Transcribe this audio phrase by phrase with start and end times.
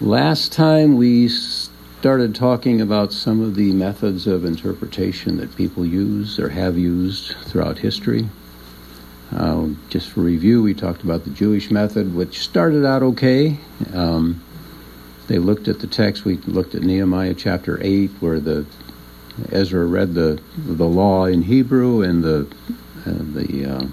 [0.00, 6.40] Last time we started talking about some of the methods of interpretation that people use
[6.40, 8.28] or have used throughout history.
[9.32, 13.56] Uh, just for review, we talked about the Jewish method, which started out okay.
[13.92, 14.42] Um,
[15.28, 16.24] they looked at the text.
[16.24, 18.66] We looked at Nehemiah chapter eight, where the
[19.52, 22.52] Ezra read the the law in Hebrew, and the
[23.06, 23.86] uh, the uh,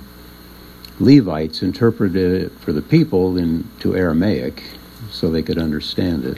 [1.00, 4.64] Levites interpreted it for the people into Aramaic,
[5.12, 6.38] so they could understand it.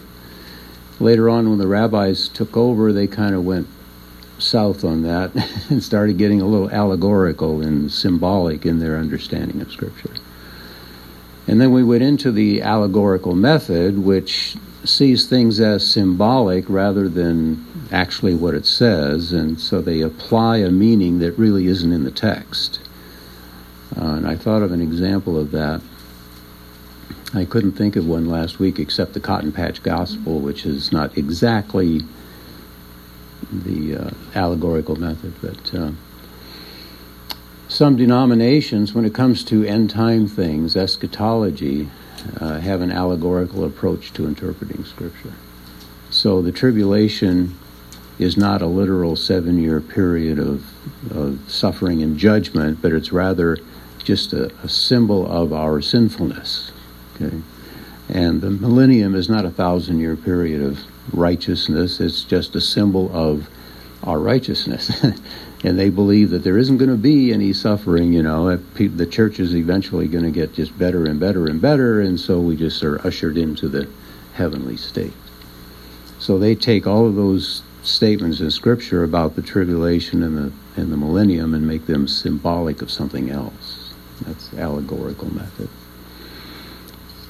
[1.00, 3.68] Later on, when the rabbis took over, they kind of went
[4.40, 5.32] south on that
[5.70, 10.14] and started getting a little allegorical and symbolic in their understanding of Scripture.
[11.48, 14.56] And then we went into the allegorical method, which
[14.86, 20.72] sees things as symbolic rather than actually what it says, and so they apply a
[20.72, 22.80] meaning that really isn't in the text.
[23.96, 25.82] Uh, and I thought of an example of that.
[27.36, 31.18] I couldn't think of one last week except the Cotton Patch Gospel, which is not
[31.18, 32.02] exactly
[33.52, 35.92] the uh, allegorical method, but uh,
[37.68, 41.90] some denominations, when it comes to end time things, eschatology,
[42.40, 45.34] uh, have an allegorical approach to interpreting Scripture.
[46.12, 47.58] So the tribulation
[48.20, 50.64] is not a literal seven year period of,
[51.12, 53.58] of suffering and judgment, but it's rather
[54.04, 56.73] just a, a symbol of our sinfulness.
[57.16, 57.42] Okay?
[58.10, 60.80] And the millennium is not a thousand year period of
[61.14, 63.48] righteousness, it's just a symbol of
[64.04, 65.04] our righteousness.
[65.64, 68.58] and they believe that there isn't going to be any suffering, you know.
[68.58, 72.40] The church is eventually going to get just better and better and better, and so
[72.40, 73.88] we just are ushered into the
[74.34, 75.14] heavenly state.
[76.20, 80.92] So they take all of those statements in Scripture about the tribulation and the and
[80.92, 83.94] the millennium and make them symbolic of something else.
[84.22, 85.70] That's allegorical method.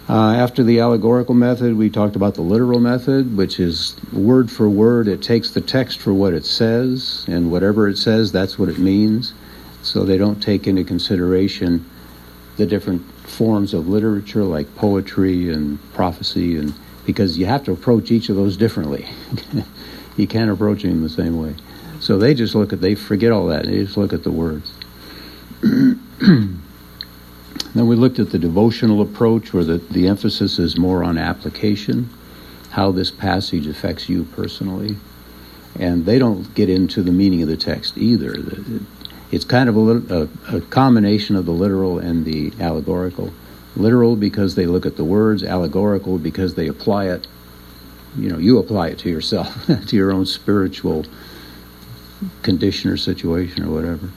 [0.09, 4.69] Uh, after the allegorical method, we talked about the literal method, which is word for
[4.69, 5.07] word.
[5.07, 8.77] It takes the text for what it says, and whatever it says, that's what it
[8.77, 9.33] means.
[9.81, 11.89] So they don't take into consideration
[12.57, 16.73] the different forms of literature, like poetry and prophecy, and
[17.05, 19.07] because you have to approach each of those differently.
[20.17, 21.55] you can't approach them the same way.
[22.01, 23.65] So they just look at, they forget all that.
[23.65, 24.73] They just look at the words.
[27.73, 32.09] Then we looked at the devotional approach, where the, the emphasis is more on application,
[32.71, 34.97] how this passage affects you personally.
[35.79, 38.35] And they don't get into the meaning of the text either.
[39.31, 43.33] It's kind of a, a, a combination of the literal and the allegorical.
[43.75, 47.25] Literal because they look at the words, allegorical because they apply it.
[48.15, 51.05] You know, you apply it to yourself, to your own spiritual
[52.43, 54.09] condition or situation or whatever.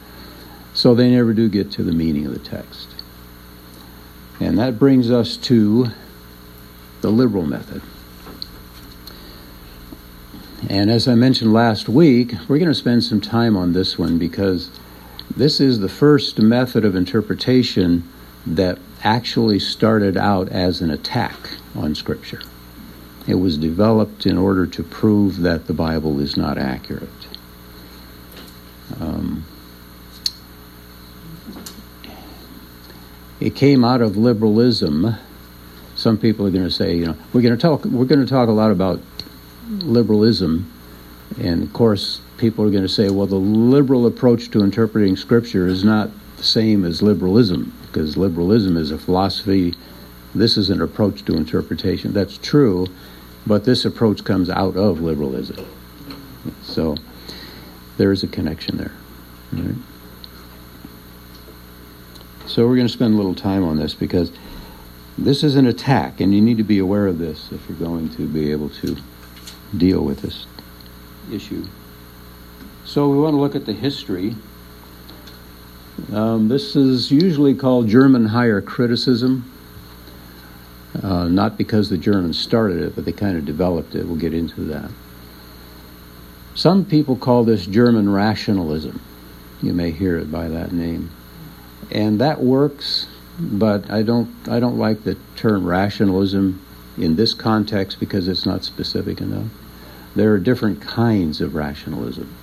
[0.74, 2.95] So they never do get to the meaning of the text.
[4.40, 5.90] And that brings us to
[7.00, 7.82] the liberal method.
[10.68, 14.18] And as I mentioned last week, we're going to spend some time on this one
[14.18, 14.70] because
[15.34, 18.02] this is the first method of interpretation
[18.46, 21.36] that actually started out as an attack
[21.74, 22.42] on Scripture.
[23.26, 27.08] It was developed in order to prove that the Bible is not accurate.
[29.00, 29.44] Um,
[33.46, 35.14] it came out of liberalism.
[35.94, 37.84] Some people are going to say, you know, we're going to talk.
[37.84, 39.00] We're going to talk a lot about
[39.68, 40.68] liberalism,
[41.40, 45.68] and of course, people are going to say, well, the liberal approach to interpreting Scripture
[45.68, 49.74] is not the same as liberalism, because liberalism is a philosophy.
[50.34, 52.12] This is an approach to interpretation.
[52.12, 52.88] That's true,
[53.46, 55.64] but this approach comes out of liberalism.
[56.64, 56.96] So
[57.96, 58.92] there is a connection there.
[62.56, 64.32] So we're going to spend a little time on this because
[65.18, 68.08] this is an attack, and you need to be aware of this if you're going
[68.14, 68.96] to be able to
[69.76, 70.46] deal with this
[71.30, 71.66] issue.
[72.86, 74.36] So we want to look at the history.
[76.10, 79.52] Um, this is usually called German higher criticism.
[81.02, 84.06] Uh, not because the Germans started it, but they kind of developed it.
[84.06, 84.90] We'll get into that.
[86.54, 89.02] Some people call this German rationalism.
[89.62, 91.10] You may hear it by that name
[91.90, 93.06] and that works.
[93.38, 96.64] But I don't I don't like the term rationalism
[96.96, 99.48] in this context because it's not specific enough.
[100.14, 102.34] There are different kinds of rationalism.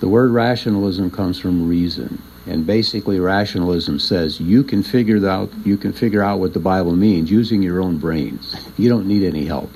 [0.00, 5.76] The word rationalism comes from reason, and basically rationalism says you can figure out you
[5.76, 8.56] can figure out what the Bible means using your own brains.
[8.78, 9.70] You don't need any help.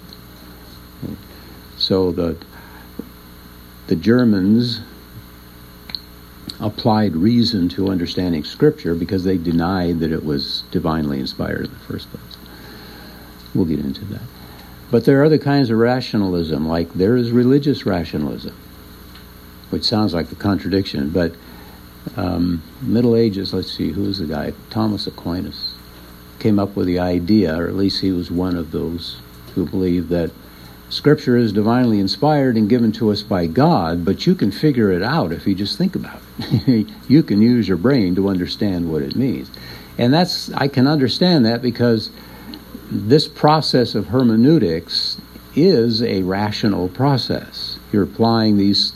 [1.76, 2.36] So the
[3.86, 4.80] the Germans
[6.60, 11.78] applied reason to understanding Scripture because they denied that it was divinely inspired in the
[11.80, 12.36] first place.
[13.54, 14.22] We'll get into that.
[14.90, 18.54] But there are other kinds of rationalism, like there is religious rationalism,
[19.70, 21.34] which sounds like a contradiction, but
[22.16, 24.54] um, Middle Ages, let's see, who was the guy?
[24.70, 25.74] Thomas Aquinas
[26.38, 29.20] came up with the idea, or at least he was one of those
[29.54, 30.30] who believed that
[30.88, 35.02] Scripture is divinely inspired and given to us by God, but you can figure it
[35.02, 36.27] out if you just think about it.
[37.08, 39.50] you can use your brain to understand what it means.
[39.96, 42.10] And that's I can understand that because
[42.90, 45.20] this process of hermeneutics
[45.54, 47.78] is a rational process.
[47.92, 48.92] You're applying these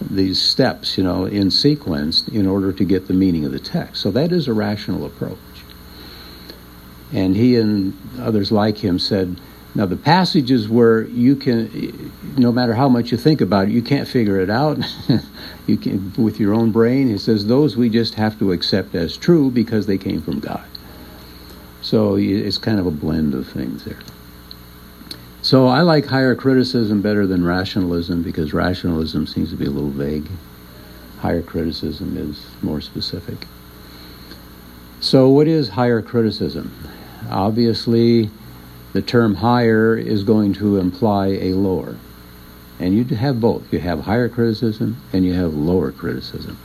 [0.00, 4.00] these steps, you know, in sequence in order to get the meaning of the text.
[4.00, 5.38] So that is a rational approach.
[7.12, 9.40] And he and others like him said,
[9.74, 13.82] now the passages where you can, no matter how much you think about it, you
[13.82, 14.78] can't figure it out.
[15.66, 17.08] you can with your own brain.
[17.08, 20.64] He says those we just have to accept as true because they came from God.
[21.82, 24.00] So it's kind of a blend of things there.
[25.42, 29.90] So I like higher criticism better than rationalism because rationalism seems to be a little
[29.90, 30.28] vague.
[31.20, 33.46] Higher criticism is more specific.
[35.00, 36.74] So, what is higher criticism?
[37.30, 38.30] Obviously,
[38.98, 41.94] the term higher is going to imply a lower.
[42.80, 43.72] And you have both.
[43.72, 46.58] You have higher criticism and you have lower criticism.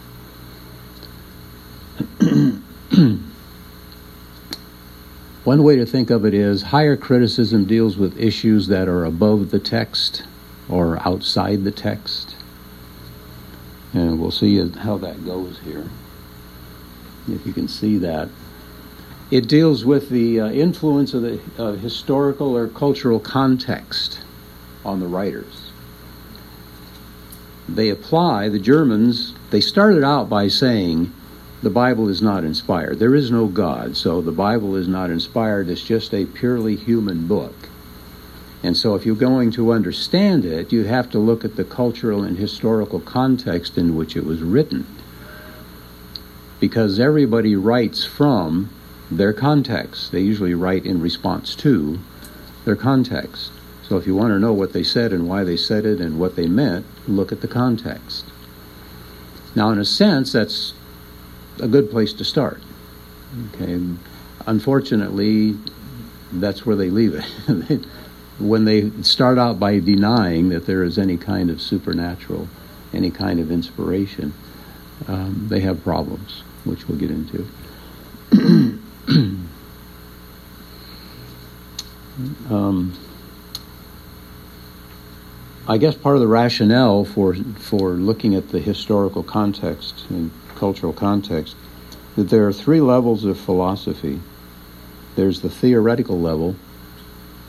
[5.43, 9.51] One way to think of it is higher criticism deals with issues that are above
[9.51, 10.23] the text
[10.67, 12.35] or outside the text.
[13.93, 15.87] And we'll see how that goes here.
[17.27, 18.29] If you can see that.
[19.33, 24.19] It deals with the uh, influence of the uh, historical or cultural context
[24.85, 25.71] on the writers.
[27.67, 31.11] They apply, the Germans, they started out by saying,
[31.63, 32.99] the Bible is not inspired.
[32.99, 35.67] There is no God, so the Bible is not inspired.
[35.67, 37.55] It's just a purely human book.
[38.61, 42.21] And so, if you're going to understand it, you have to look at the cultural
[42.21, 44.85] and historical context in which it was written.
[46.59, 48.69] Because everybody writes from
[49.17, 50.11] their context.
[50.11, 51.99] They usually write in response to
[52.65, 53.51] their context.
[53.87, 56.19] So, if you want to know what they said and why they said it and
[56.19, 58.25] what they meant, look at the context.
[59.55, 60.73] Now, in a sense, that's
[61.59, 62.61] a good place to start.
[63.53, 63.79] Okay,
[64.45, 65.57] unfortunately,
[66.31, 67.85] that's where they leave it.
[68.39, 72.47] when they start out by denying that there is any kind of supernatural,
[72.93, 74.33] any kind of inspiration,
[75.07, 77.47] um, they have problems, which we'll get into.
[82.49, 82.93] um,
[85.67, 90.93] I guess part of the rationale for for looking at the historical context and cultural
[90.93, 91.55] context,
[92.15, 94.19] that there are three levels of philosophy.
[95.15, 96.55] There's the theoretical level,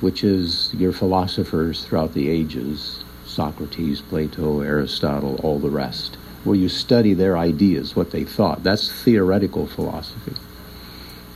[0.00, 6.68] which is your philosophers throughout the ages Socrates, Plato, Aristotle, all the rest, where you
[6.68, 8.62] study their ideas, what they thought.
[8.62, 10.34] That's theoretical philosophy.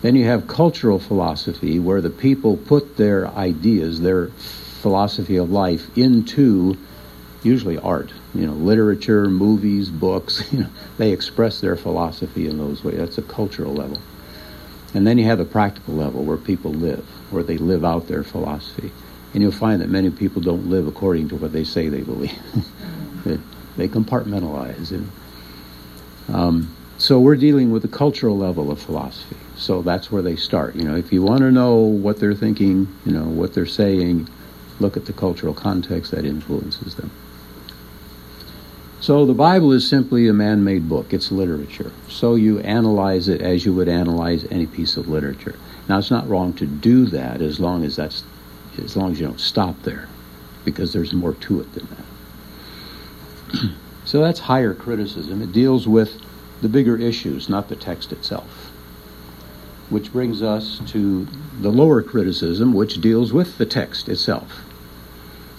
[0.00, 5.96] Then you have cultural philosophy, where the people put their ideas, their philosophy of life,
[5.98, 6.76] into
[7.42, 10.68] usually art, you know, literature, movies, books, you know,
[10.98, 12.98] they express their philosophy in those ways.
[12.98, 13.98] That's a cultural level.
[14.94, 18.24] And then you have the practical level where people live, where they live out their
[18.24, 18.90] philosophy.
[19.34, 22.38] And you'll find that many people don't live according to what they say they believe.
[23.76, 25.06] they, compartmentalize.
[26.32, 29.36] Um, so we're dealing with the cultural level of philosophy.
[29.58, 30.76] So that's where they start.
[30.76, 34.28] You know, if you want to know what they're thinking, you know, what they're saying,
[34.78, 37.10] look at the cultural context that influences them.
[39.00, 41.92] So the Bible is simply a man made book, it's literature.
[42.08, 45.56] So you analyze it as you would analyze any piece of literature.
[45.88, 48.24] Now it's not wrong to do that as long as that's
[48.76, 50.08] as long as you don't stop there,
[50.64, 51.88] because there's more to it than
[53.50, 53.70] that.
[54.04, 55.42] so that's higher criticism.
[55.42, 56.20] It deals with
[56.60, 58.67] the bigger issues, not the text itself.
[59.90, 61.26] Which brings us to
[61.60, 64.50] the lower criticism, which deals with the text itself,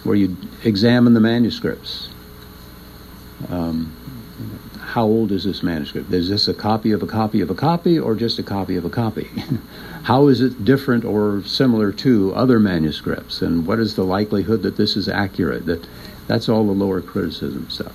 [0.03, 2.09] where you examine the manuscripts
[3.47, 3.95] um,
[4.79, 6.11] how old is this manuscript?
[6.11, 8.85] Is this a copy of a copy of a copy or just a copy of
[8.85, 9.29] a copy?
[10.03, 13.41] how is it different or similar to other manuscripts?
[13.41, 15.65] And what is the likelihood that this is accurate?
[15.65, 15.87] That
[16.27, 17.93] that's all the lower criticism stuff.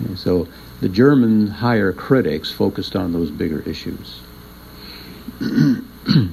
[0.00, 0.48] Okay, so
[0.80, 4.20] the German higher critics focused on those bigger issues.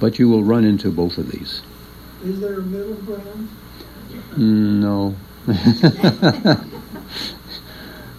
[0.00, 1.62] but you will run into both of these.
[2.24, 3.48] Is there a middle ground?
[4.36, 5.14] No,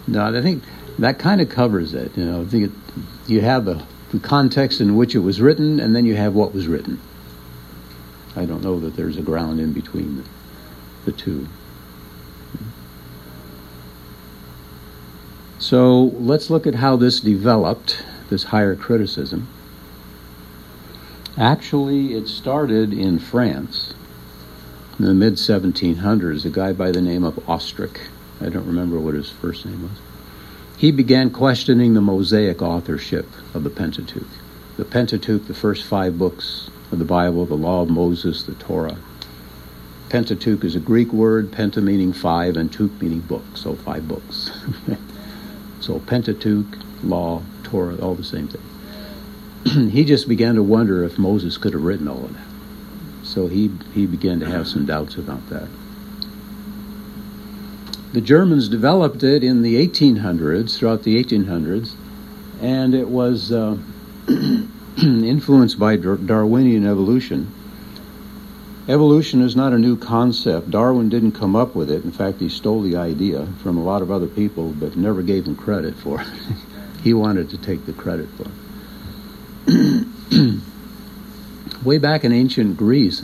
[0.08, 0.64] no, I think
[0.98, 2.18] that kind of covers it.
[2.18, 2.72] You know, I think it,
[3.28, 6.54] you have the, the context in which it was written, and then you have what
[6.54, 7.00] was written.
[8.36, 10.24] I don't know that there's a ground in between the,
[11.06, 11.48] the two.
[15.60, 19.48] So let's look at how this developed, this higher criticism.
[21.38, 23.94] Actually, it started in France
[24.98, 26.46] in the mid 1700s.
[26.46, 27.98] A guy by the name of Astruc,
[28.42, 30.00] I don't remember what his first name was,
[30.78, 34.28] he began questioning the Mosaic authorship of the Pentateuch.
[34.78, 38.98] The Pentateuch, the first five books of the Bible, the Law of Moses, the Torah.
[40.10, 44.52] Pentateuch is a Greek word, penta meaning five, and tuch meaning book, so five books.
[45.80, 46.66] so Pentateuch,
[47.04, 49.90] Law, Torah, all the same thing.
[49.90, 52.48] he just began to wonder if Moses could have written all of that.
[53.24, 55.68] So he, he began to have some doubts about that.
[58.14, 61.94] The Germans developed it in the 1800s, throughout the 1800s,
[62.60, 63.78] and it was uh,
[64.98, 67.54] influenced by Darwinian evolution.
[68.88, 70.72] Evolution is not a new concept.
[70.72, 72.04] Darwin didn't come up with it.
[72.04, 75.46] In fact, he stole the idea from a lot of other people, but never gave
[75.46, 76.28] them credit for it.
[77.04, 78.48] he wanted to take the credit for
[79.68, 80.08] it.
[81.84, 83.24] Way back in ancient Greece,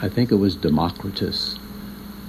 [0.00, 1.58] I think it was Democritus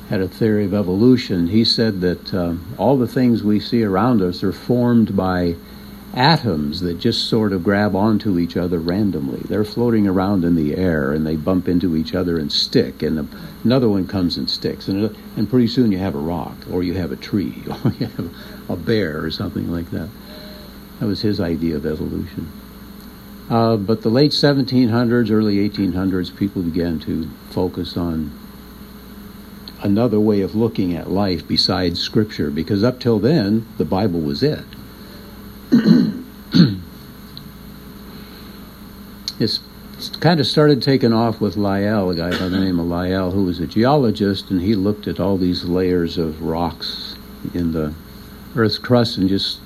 [0.10, 1.48] had a theory of evolution.
[1.48, 5.56] He said that uh, all the things we see around us are formed by
[6.14, 9.42] atoms that just sort of grab onto each other randomly.
[9.42, 13.28] They're floating around in the air and they bump into each other and stick, and
[13.64, 16.94] another one comes and sticks, and, and pretty soon you have a rock, or you
[16.94, 18.36] have a tree, or you have
[18.70, 20.10] a bear, or something like that.
[21.00, 22.52] That was his idea of evolution.
[23.50, 28.32] Uh, but the late 1700s, early 1800s, people began to focus on
[29.84, 34.42] another way of looking at life besides Scripture, because up till then, the Bible was
[34.42, 34.66] it.
[39.40, 39.60] it's,
[39.98, 43.32] it's kind of started taking off with Lyell, a guy by the name of Lyell,
[43.32, 47.16] who was a geologist, and he looked at all these layers of rocks
[47.54, 47.94] in the
[48.56, 49.60] Earth's crust and just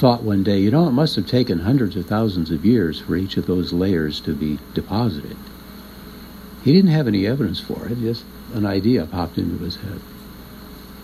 [0.00, 3.16] thought one day, you know, it must have taken hundreds of thousands of years for
[3.16, 5.36] each of those layers to be deposited.
[6.64, 10.00] He didn't have any evidence for it, just an idea popped into his head.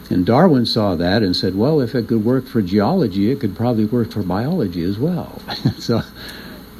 [0.08, 3.54] And Darwin saw that and said, well, if it could work for geology, it could
[3.54, 5.42] probably work for biology as well.
[5.78, 6.00] so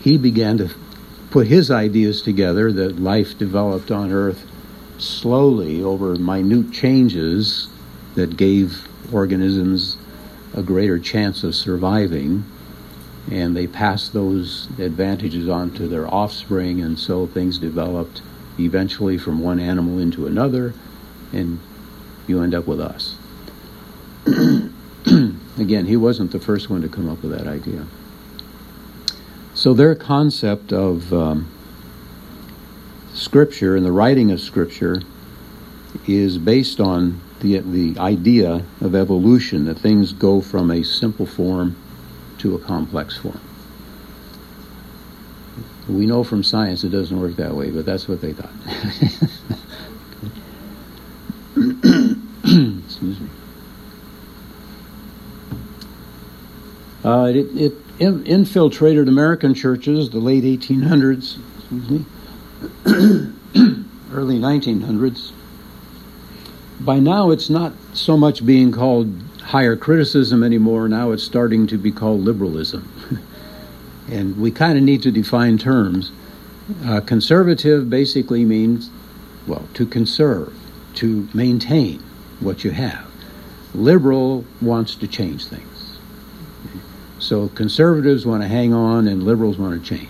[0.01, 0.71] he began to
[1.31, 4.47] put his ideas together that life developed on Earth
[4.97, 7.69] slowly over minute changes
[8.15, 9.99] that gave organisms
[10.57, 12.45] a greater chance of surviving.
[13.31, 18.23] And they passed those advantages on to their offspring, and so things developed
[18.59, 20.73] eventually from one animal into another,
[21.33, 21.61] and
[22.27, 23.17] you end up with us.
[25.59, 27.87] Again, he wasn't the first one to come up with that idea.
[29.55, 31.51] So their concept of um,
[33.15, 35.03] Scripture and the writing of Scripture
[36.07, 41.77] is based on the, the idea of evolution, that things go from a simple form
[42.39, 43.41] to a complex form.
[45.89, 48.51] We know from science it doesn't work that way, but that's what they thought.
[52.85, 53.29] Excuse me.
[57.05, 62.05] Uh, it, it in, infiltrated American churches the late 1800s, excuse me,
[64.13, 65.33] early 1900s.
[66.81, 70.89] By now, it's not so much being called higher criticism anymore.
[70.89, 72.91] Now it's starting to be called liberalism.
[74.11, 76.13] and we kind of need to define terms.
[76.85, 78.91] Uh, conservative basically means,
[79.47, 80.53] well, to conserve,
[80.95, 82.01] to maintain
[82.41, 83.07] what you have.
[83.75, 85.99] Liberal wants to change things.
[87.19, 90.09] So conservatives want to hang on, and liberals want to change.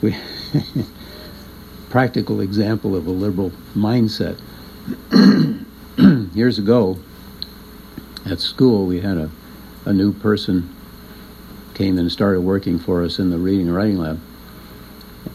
[0.00, 0.16] We
[1.90, 4.38] practical example of a liberal mindset.
[6.34, 6.98] Years ago,
[8.26, 9.30] at school, we had a,
[9.86, 10.74] a new person
[11.74, 14.20] came and started working for us in the reading and writing lab.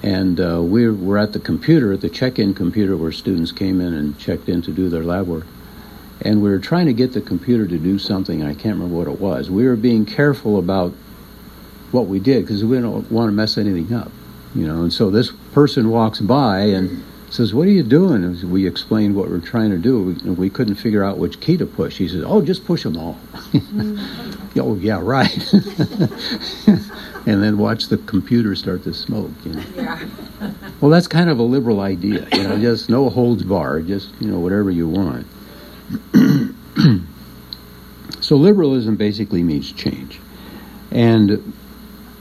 [0.03, 4.17] And uh, we were at the computer, the check-in computer where students came in and
[4.19, 5.47] checked in to do their lab work.
[6.21, 9.07] And we were trying to get the computer to do something, I can't remember what
[9.07, 9.49] it was.
[9.49, 10.93] We were being careful about
[11.91, 14.11] what we did because we don't want to mess anything up,
[14.53, 14.83] you know.
[14.83, 19.15] And so this person walks by and says, "What are you doing?" And we explained
[19.15, 20.01] what we're trying to do.
[20.23, 21.97] We, we couldn't figure out which key to push.
[21.97, 24.55] He says, "Oh, just push them all." Mm.
[24.57, 25.53] oh, yeah, right.
[27.27, 29.31] and then watch the computer start to smoke.
[29.45, 29.63] You know?
[29.75, 30.07] Yeah.
[30.81, 32.27] well, that's kind of a liberal idea.
[32.33, 33.87] You know, just no holds barred.
[33.87, 35.27] Just you know whatever you want.
[38.21, 40.19] so liberalism basically means change,
[40.91, 41.53] and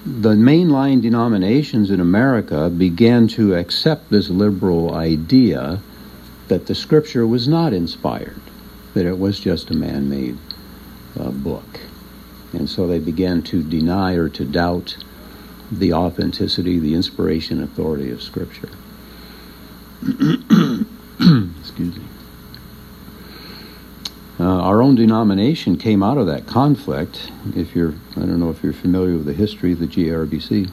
[0.09, 5.81] the mainline denominations in America began to accept this liberal idea
[6.49, 8.41] that the scripture was not inspired,
[8.95, 10.39] that it was just a man made
[11.21, 11.81] uh, book.
[12.53, 14.97] And so they began to deny or to doubt
[15.71, 18.71] the authenticity, the inspiration, authority of Scripture.
[21.61, 22.08] Excuse me.
[24.41, 27.33] Uh, our own denomination came out of that conflict.
[27.57, 30.71] If you're, I don't know if you're familiar with the history of the GARBC.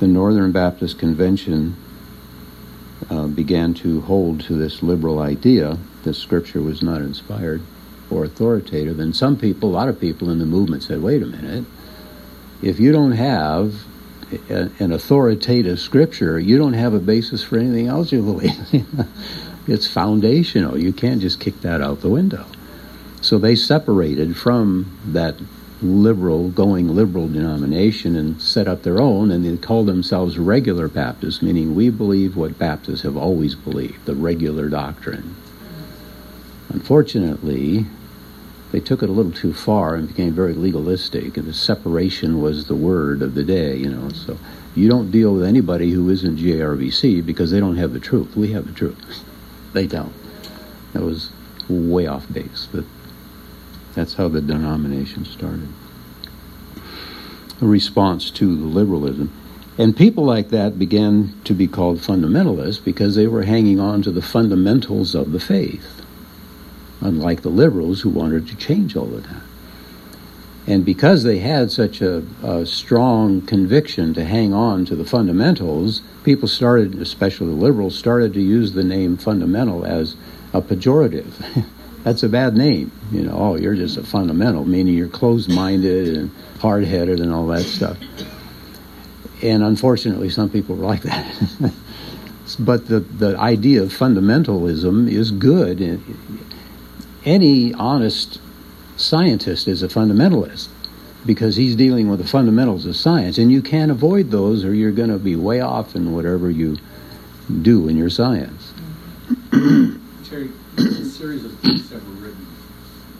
[0.00, 1.76] The Northern Baptist Convention
[3.08, 7.62] uh, began to hold to this liberal idea that Scripture was not inspired
[8.10, 8.98] or authoritative.
[8.98, 11.64] And some people, a lot of people in the movement said, wait a minute,
[12.60, 13.84] if you don't have
[14.50, 18.84] a, an authoritative Scripture, you don't have a basis for anything else you believe.
[19.66, 20.78] It's foundational.
[20.78, 22.46] You can't just kick that out the window.
[23.20, 25.36] So they separated from that
[25.80, 31.42] liberal, going liberal denomination and set up their own, and they called themselves regular Baptists,
[31.42, 35.36] meaning we believe what Baptists have always believed, the regular doctrine.
[36.68, 37.86] Unfortunately,
[38.70, 42.66] they took it a little too far and became very legalistic, and the separation was
[42.66, 44.08] the word of the day, you know.
[44.10, 44.38] So
[44.74, 48.34] you don't deal with anybody who isn't GARBC because they don't have the truth.
[48.36, 49.24] We have the truth.
[49.72, 50.12] They don't.
[50.92, 51.30] That was
[51.68, 52.84] way off base, but
[53.94, 55.68] that's how the denomination started.
[57.60, 59.32] A response to the liberalism.
[59.78, 64.10] And people like that began to be called fundamentalists because they were hanging on to
[64.10, 66.02] the fundamentals of the faith,
[67.00, 69.42] unlike the liberals who wanted to change all of that.
[70.66, 76.02] And because they had such a, a, strong conviction to hang on to the fundamentals,
[76.22, 80.14] people started, especially the liberals, started to use the name fundamental as
[80.52, 81.64] a pejorative.
[82.04, 82.92] That's a bad name.
[83.10, 87.32] You know, oh, you're just a fundamental, meaning you're closed minded and hard headed and
[87.32, 87.98] all that stuff.
[89.42, 91.72] And unfortunately, some people were like that.
[92.58, 96.00] but the, the idea of fundamentalism is good.
[97.24, 98.40] Any honest
[99.02, 100.68] scientist is a fundamentalist
[101.24, 104.92] because he's dealing with the fundamentals of science, and you can't avoid those, or you're
[104.92, 106.76] going to be way off in whatever you
[107.62, 108.72] do in your science.
[109.50, 112.46] Terry, there's a series of books that were written,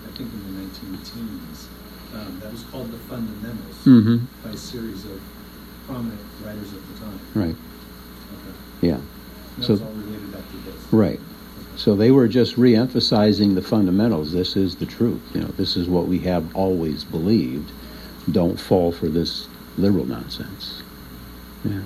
[0.06, 1.68] I think in the 19 teens,
[2.14, 4.24] um, that was called The Fundamentals mm-hmm.
[4.42, 5.20] by a series of
[5.86, 7.20] prominent writers at the time.
[7.34, 7.54] Right.
[7.54, 8.56] Okay.
[8.80, 9.00] Yeah.
[9.58, 10.92] That So- was all related back to this.
[10.92, 11.20] Right.
[11.82, 14.30] So they were just re-emphasizing the fundamentals.
[14.30, 15.20] This is the truth.
[15.34, 17.72] You know, this is what we have always believed.
[18.30, 20.84] Don't fall for this liberal nonsense.
[21.64, 21.82] Yeah.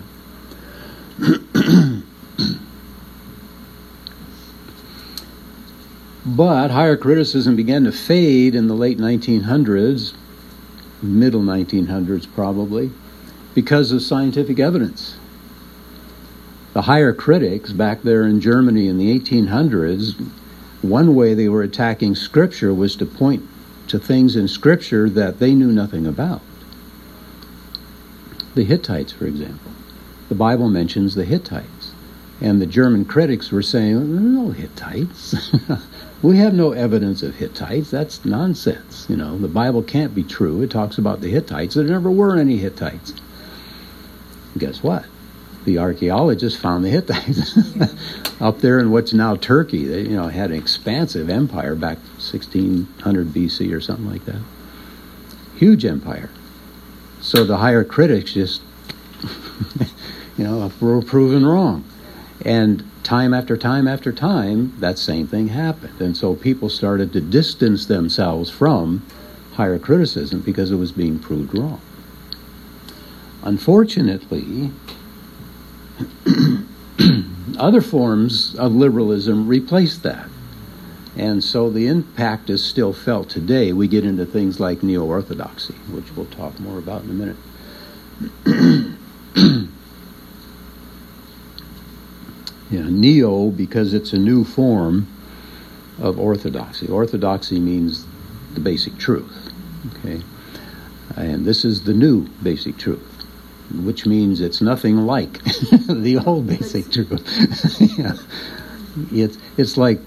[6.27, 10.13] but higher criticism began to fade in the late 1900s,
[11.01, 12.91] middle 1900s probably,
[13.55, 15.17] because of scientific evidence
[16.77, 20.13] the higher critics back there in Germany in the 1800s,
[20.83, 23.43] one way they were attacking Scripture was to point
[23.89, 26.43] to things in Scripture that they knew nothing about.
[28.55, 29.73] The Hittites, for example.
[30.29, 31.93] The Bible mentions the Hittites.
[32.43, 35.35] And the German critics were saying, no Hittites.
[36.23, 37.91] we have no evidence of Hittites.
[37.91, 39.07] That's nonsense.
[39.09, 40.61] You know, the Bible can't be true.
[40.61, 41.75] It talks about the Hittites.
[41.75, 43.15] There never were any Hittites.
[44.59, 45.07] Guess what?
[45.67, 47.59] The archaeologists found the Hittites
[48.41, 49.85] up there in what's now Turkey.
[49.85, 54.41] They, you know, had an expansive empire back 1600 BC or something like that.
[55.57, 56.31] Huge empire.
[57.21, 58.63] So the higher critics just,
[60.39, 61.85] you know, were proven wrong.
[62.45, 66.01] And time after time after time, that same thing happened.
[66.01, 69.05] And so people started to distance themselves from
[69.55, 71.81] higher criticism because it was being proved wrong.
[73.43, 74.71] Unfortunately,
[77.59, 80.29] other forms of liberalism replaced that.
[81.17, 83.73] And so the impact is still felt today.
[83.73, 87.37] We get into things like neo orthodoxy, which we'll talk more about in a minute.
[92.71, 95.07] yeah, neo because it's a new form
[95.99, 96.87] of orthodoxy.
[96.87, 98.07] Orthodoxy means
[98.53, 99.51] the basic truth.
[99.95, 100.21] Okay?
[101.17, 103.16] And this is the new basic truth
[103.71, 107.77] which means it's nothing like the old basic truth.
[107.99, 108.17] yeah.
[109.13, 109.99] It's it's like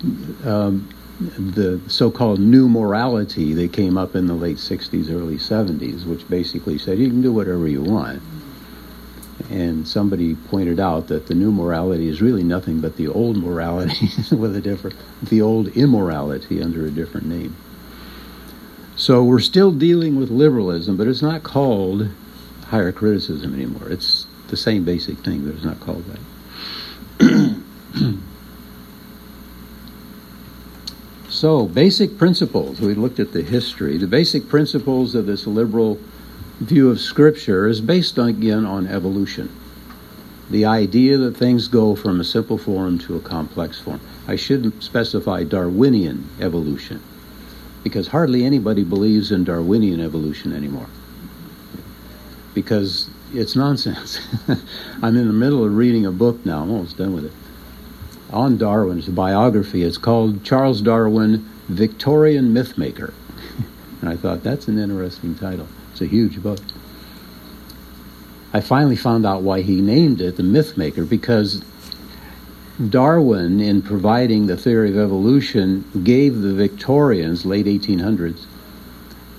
[0.45, 6.27] um, the so-called new morality that came up in the late '60s, early '70s, which
[6.29, 8.21] basically said you can do whatever you want.
[9.49, 14.09] And somebody pointed out that the new morality is really nothing but the old morality
[14.35, 17.55] with a different, the old immorality under a different name.
[18.95, 22.09] So we're still dealing with liberalism, but it's not called
[22.69, 23.89] higher criticism anymore.
[23.89, 26.19] It's the same basic thing, but it's not called that.
[31.29, 32.79] so, basic principles.
[32.79, 33.97] We looked at the history.
[33.97, 35.99] The basic principles of this liberal
[36.59, 39.49] view of Scripture is based again on evolution.
[40.51, 44.01] The idea that things go from a simple form to a complex form.
[44.27, 47.01] I shouldn't specify Darwinian evolution
[47.83, 50.87] because hardly anybody believes in Darwinian evolution anymore
[52.53, 54.19] because it's nonsense.
[55.01, 57.31] I'm in the middle of reading a book now, I'm almost done with it,
[58.31, 59.83] on Darwin's biography.
[59.83, 63.13] It's called Charles Darwin, Victorian Mythmaker.
[64.01, 65.67] and I thought, that's an interesting title.
[65.91, 66.59] It's a huge book.
[68.51, 71.63] I finally found out why he named it the Mythmaker because
[72.87, 78.45] Darwin, in providing the theory of evolution, gave the Victorians, late 1800s,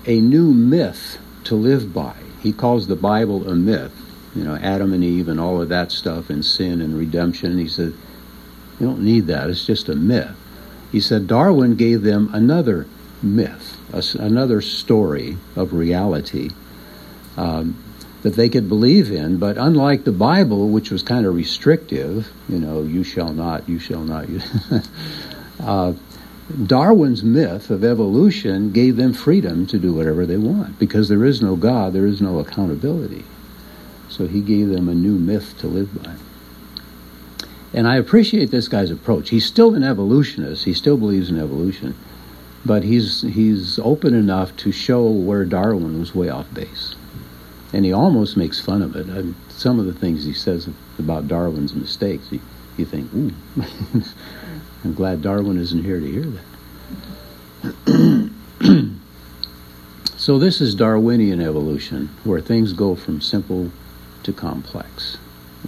[0.05, 2.15] a new myth to live by.
[2.41, 3.93] He calls the Bible a myth,
[4.35, 7.57] you know, Adam and Eve and all of that stuff, and sin and redemption.
[7.57, 7.93] He said,
[8.79, 10.35] You don't need that, it's just a myth.
[10.91, 12.85] He said Darwin gave them another
[13.21, 13.77] myth,
[14.19, 16.49] another story of reality.
[17.37, 17.81] Um,
[18.21, 19.37] that they could believe in.
[19.37, 23.79] But unlike the Bible, which was kind of restrictive, you know, you shall not, you
[23.79, 24.41] shall not, you.
[25.59, 25.93] uh,
[26.67, 31.41] Darwin's myth of evolution gave them freedom to do whatever they want because there is
[31.41, 33.23] no God, there is no accountability.
[34.09, 36.15] So he gave them a new myth to live by.
[37.73, 39.29] And I appreciate this guy's approach.
[39.29, 41.95] He's still an evolutionist, he still believes in evolution,
[42.65, 46.95] but he's, he's open enough to show where Darwin was way off base
[47.73, 49.09] and he almost makes fun of it.
[49.09, 52.41] I, some of the things he says about Darwin's mistakes, you,
[52.77, 53.31] you think, ooh,
[54.83, 56.33] I'm glad Darwin isn't here to hear
[57.85, 58.31] that.
[60.17, 63.71] so this is Darwinian evolution, where things go from simple
[64.23, 65.17] to complex,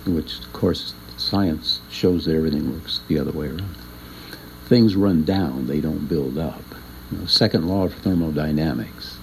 [0.06, 3.76] which of course science shows that everything works the other way around.
[4.66, 6.64] Things run down, they don't build up.
[7.12, 9.18] You know, second law of thermodynamics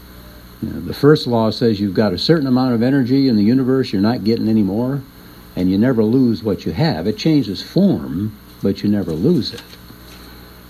[0.63, 3.43] you know, the first law says you've got a certain amount of energy in the
[3.43, 5.01] universe, you're not getting any more,
[5.57, 7.07] and you never lose what you have.
[7.07, 9.63] It changes form, but you never lose it.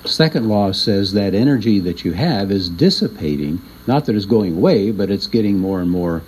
[0.04, 4.90] Second law says that energy that you have is dissipating, not that it's going away,
[4.90, 6.22] but it's getting more and more,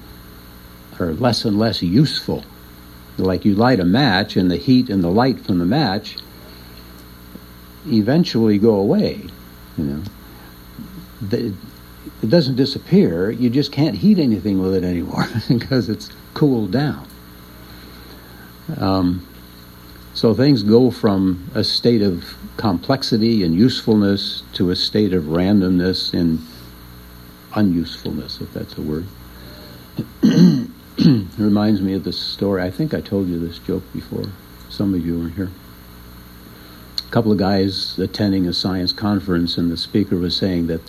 [0.98, 2.44] or less and less useful.
[3.18, 6.16] Like you light a match, and the heat and the light from the match
[7.86, 9.22] eventually go away.
[9.76, 10.02] You know,
[11.20, 11.54] the,
[12.22, 13.30] it doesn't disappear.
[13.30, 17.06] You just can't heat anything with it anymore because it's cooled down.
[18.78, 19.26] Um,
[20.14, 26.12] so things go from a state of complexity and usefulness to a state of randomness
[26.12, 26.38] and
[27.54, 29.06] unusefulness, if that's a word.
[30.22, 32.62] it reminds me of this story.
[32.62, 34.26] I think I told you this joke before.
[34.68, 35.50] Some of you were here.
[37.06, 40.80] A couple of guys attending a science conference, and the speaker was saying that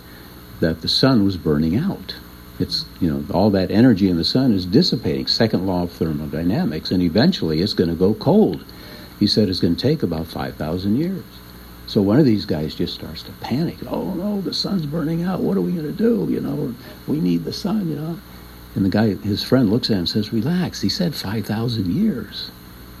[0.60, 2.14] that the sun was burning out.
[2.58, 6.90] It's, you know, all that energy in the sun is dissipating, second law of thermodynamics,
[6.90, 8.64] and eventually it's going to go cold.
[9.18, 11.24] He said it's going to take about 5,000 years.
[11.86, 13.76] So one of these guys just starts to panic.
[13.88, 15.40] Oh no, the sun's burning out.
[15.40, 16.26] What are we going to do?
[16.30, 16.74] You know,
[17.06, 18.18] we need the sun, you know.
[18.74, 20.80] And the guy, his friend looks at him and says, Relax.
[20.80, 22.50] He said 5,000 years.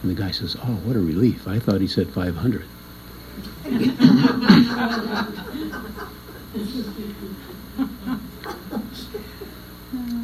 [0.02, 1.48] And the guy says, Oh, what a relief.
[1.48, 2.64] I thought he said 500.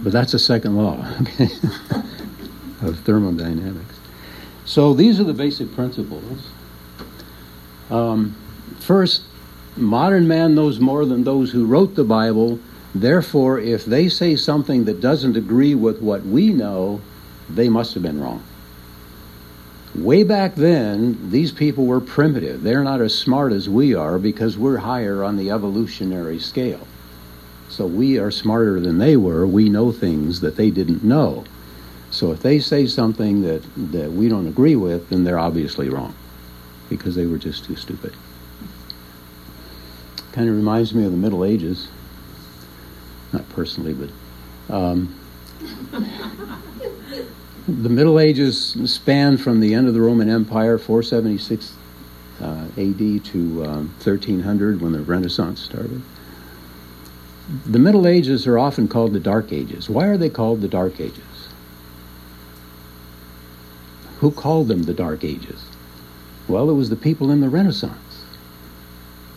[0.02, 0.98] But that's a second law
[2.82, 3.89] of thermodynamics.
[4.70, 6.48] So these are the basic principles.
[7.90, 8.36] Um,
[8.78, 9.22] first,
[9.76, 12.60] modern man knows more than those who wrote the Bible.
[12.94, 17.00] Therefore, if they say something that doesn't agree with what we know,
[17.48, 18.44] they must have been wrong.
[19.96, 22.62] Way back then, these people were primitive.
[22.62, 26.86] They're not as smart as we are because we're higher on the evolutionary scale.
[27.68, 29.44] So we are smarter than they were.
[29.48, 31.42] We know things that they didn't know.
[32.10, 36.14] So if they say something that, that we don't agree with, then they're obviously wrong
[36.88, 38.14] because they were just too stupid.
[40.32, 41.88] Kind of reminds me of the Middle Ages.
[43.32, 44.10] Not personally, but.
[44.74, 45.16] Um,
[47.68, 51.74] the Middle Ages span from the end of the Roman Empire, 476
[52.40, 56.02] uh, AD, to um, 1300 when the Renaissance started.
[57.66, 59.88] The Middle Ages are often called the Dark Ages.
[59.88, 61.29] Why are they called the Dark Ages?
[64.20, 65.64] Who called them the Dark Ages?
[66.46, 68.24] Well, it was the people in the Renaissance.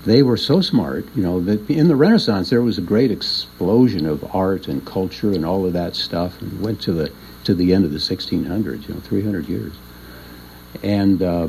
[0.06, 4.06] they were so smart, you know, that in the Renaissance there was a great explosion
[4.06, 7.12] of art and culture and all of that stuff, and went to the
[7.46, 9.74] to the end of the 1600s, you know, 300 years.
[10.82, 11.48] And uh,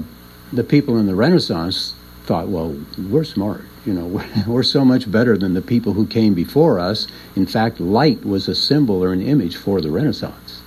[0.53, 1.95] the people in the Renaissance
[2.25, 2.77] thought, well,
[3.11, 6.79] we're smart, you know, we're, we're so much better than the people who came before
[6.79, 7.07] us.
[7.35, 10.63] In fact, light was a symbol or an image for the Renaissance.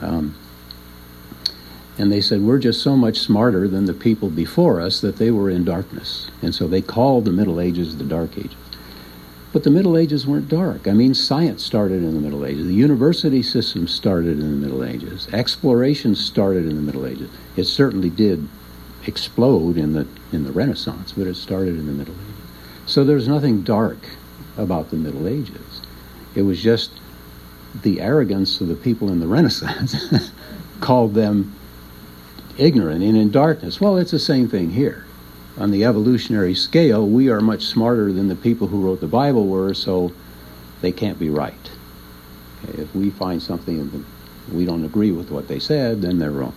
[0.00, 0.36] Um,
[1.96, 5.30] and they said, We're just so much smarter than the people before us that they
[5.30, 6.30] were in darkness.
[6.42, 8.56] And so they called the Middle Ages the Dark Ages.
[9.52, 10.88] But the Middle Ages weren't dark.
[10.88, 12.66] I mean, science started in the Middle Ages.
[12.66, 15.28] The university system started in the Middle Ages.
[15.32, 17.30] Exploration started in the Middle Ages.
[17.56, 18.48] It certainly did
[19.06, 22.50] explode in the in the Renaissance, but it started in the Middle Ages.
[22.86, 23.98] So there's nothing dark
[24.56, 25.82] about the Middle Ages.
[26.34, 26.90] It was just
[27.82, 29.94] the arrogance of the people in the Renaissance
[30.80, 31.54] called them
[32.58, 33.80] ignorant and in darkness.
[33.80, 35.04] Well, it's the same thing here.
[35.56, 39.46] On the evolutionary scale, we are much smarter than the people who wrote the Bible
[39.46, 40.12] were, so
[40.80, 41.70] they can't be right.
[42.64, 46.30] Okay, if we find something that we don't agree with what they said, then they're
[46.30, 46.54] wrong.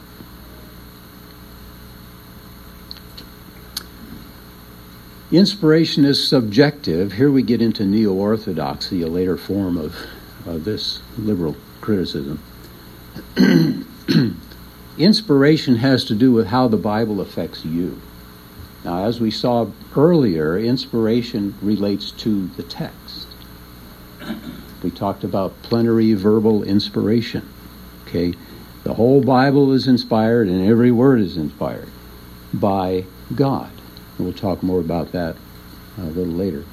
[5.32, 7.14] Inspiration is subjective.
[7.14, 9.96] Here we get into neo orthodoxy, a later form of
[10.48, 12.42] uh, this liberal criticism.
[14.98, 18.02] Inspiration has to do with how the Bible affects you.
[18.84, 23.28] Now, as we saw earlier, inspiration relates to the text.
[24.82, 27.48] We talked about plenary verbal inspiration.
[28.08, 28.34] Okay?
[28.84, 31.90] The whole Bible is inspired and every word is inspired
[32.54, 33.06] by
[33.36, 33.72] God.
[34.18, 35.36] We'll talk more about that
[35.98, 36.64] a little later.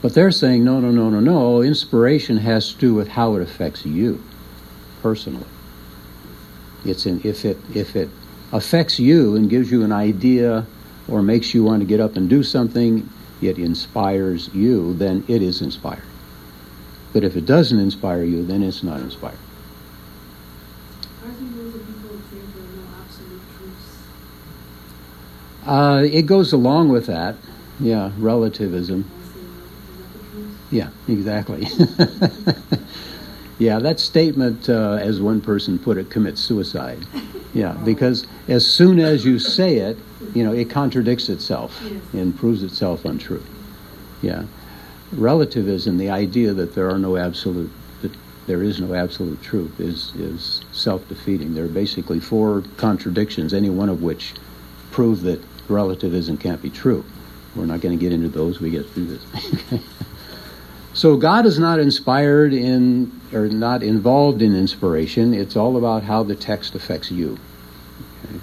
[0.00, 1.62] But they're saying, no, no, no, no, no.
[1.62, 4.22] Inspiration has to do with how it affects you
[5.00, 5.46] personally.
[6.84, 8.08] It's in, if it if it
[8.52, 10.66] affects you and gives you an idea
[11.08, 13.08] or makes you want to get up and do something,
[13.40, 16.02] it inspires you, then it is inspired.
[17.12, 19.38] But if it doesn't inspire you, then it's not inspired.
[25.66, 27.36] Uh, it goes along with that,
[27.78, 29.08] yeah, relativism.
[30.70, 31.68] Yeah, exactly.
[33.62, 36.98] Yeah, that statement, uh, as one person put it, commits suicide.
[37.54, 39.96] Yeah, because as soon as you say it,
[40.34, 41.80] you know, it contradicts itself
[42.12, 43.44] and proves itself untrue.
[44.20, 44.46] Yeah.
[45.12, 47.70] Relativism, the idea that there are no absolute,
[48.00, 48.10] that
[48.48, 51.54] there is no absolute truth, is, is self defeating.
[51.54, 54.34] There are basically four contradictions, any one of which
[54.90, 57.04] prove that relativism can't be true.
[57.54, 59.84] We're not going to get into those, we get through this.
[60.94, 65.32] So God is not inspired in or not involved in inspiration.
[65.32, 67.38] It's all about how the text affects you.
[68.24, 68.40] Okay.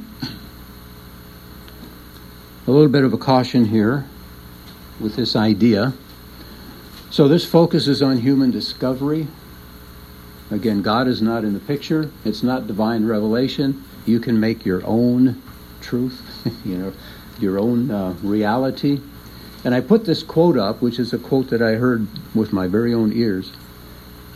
[2.68, 4.06] a little bit of a caution here
[5.00, 5.94] with this idea.
[7.10, 9.28] So this focuses on human discovery.
[10.52, 12.12] Again, God is not in the picture.
[12.24, 13.84] It's not divine revelation.
[14.06, 15.42] You can make your own
[15.82, 16.22] truth,
[16.66, 16.94] you know,
[17.40, 19.02] your own uh, reality.
[19.64, 22.68] And I put this quote up, which is a quote that I heard with my
[22.68, 23.52] very own ears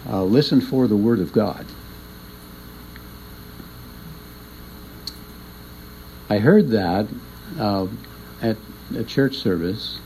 [0.10, 1.66] uh, Listen for the Word of God.
[6.30, 7.08] I heard that
[7.60, 7.88] uh,
[8.42, 8.58] at
[8.96, 10.00] a church service.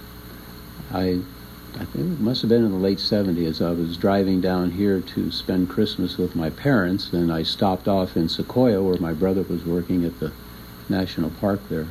[0.91, 1.21] I,
[1.75, 3.63] I think it must have been in the late 70s.
[3.63, 8.17] I was driving down here to spend Christmas with my parents, and I stopped off
[8.17, 10.31] in Sequoia where my brother was working at the
[10.89, 11.87] national park there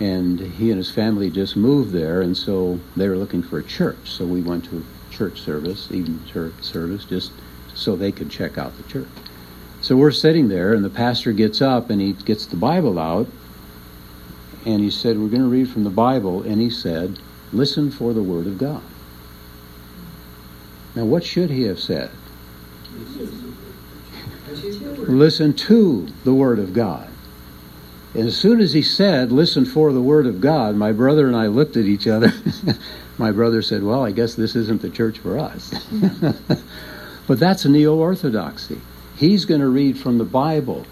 [0.00, 3.64] and he and his family just moved there, and so they were looking for a
[3.64, 3.96] church.
[4.04, 7.32] So we went to a church service, evening church service, just
[7.74, 9.08] so they could check out the church.
[9.80, 13.28] So we're sitting there, and the pastor gets up and he gets the Bible out,
[14.64, 17.18] and he said, "We're going to read from the Bible," and he said,
[17.52, 18.82] "Listen for the Word of God."
[20.96, 22.10] Now, what should he have said?
[25.06, 27.08] Listen to the Word of God.
[28.14, 31.36] And as soon as he said, Listen for the word of God, my brother and
[31.36, 32.32] I looked at each other.
[33.18, 35.74] my brother said, Well, I guess this isn't the church for us.
[37.26, 38.80] but that's neo orthodoxy.
[39.16, 40.86] He's going to read from the Bible.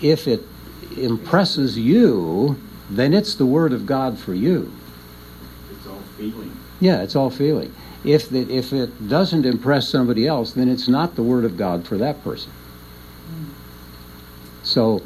[0.00, 0.42] If it
[0.96, 4.72] impresses you, then it's the word of God for you.
[5.70, 6.56] It's all feeling.
[6.80, 7.72] Yeah, it's all feeling.
[8.04, 11.86] If it, if it doesn't impress somebody else, then it's not the word of God
[11.86, 12.50] for that person.
[13.28, 13.44] Hmm.
[14.64, 15.02] So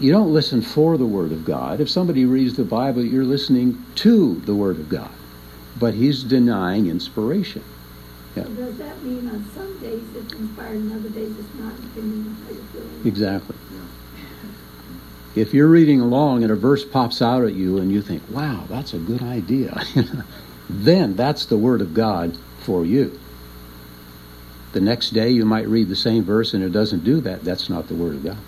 [0.00, 1.80] you don't listen for the Word of God.
[1.80, 5.10] If somebody reads the Bible, you're listening to the Word of God.
[5.78, 7.62] But he's denying inspiration.
[8.34, 8.44] Yeah.
[8.44, 12.36] Does that mean on some days it's inspired and other days it's not, depending on
[12.44, 13.02] how you're feeling?
[13.04, 13.56] Exactly.
[15.36, 18.64] If you're reading along and a verse pops out at you and you think, wow,
[18.68, 19.80] that's a good idea,
[20.68, 23.18] then that's the Word of God for you.
[24.72, 27.44] The next day you might read the same verse and it doesn't do that.
[27.44, 28.38] That's not the Word of God.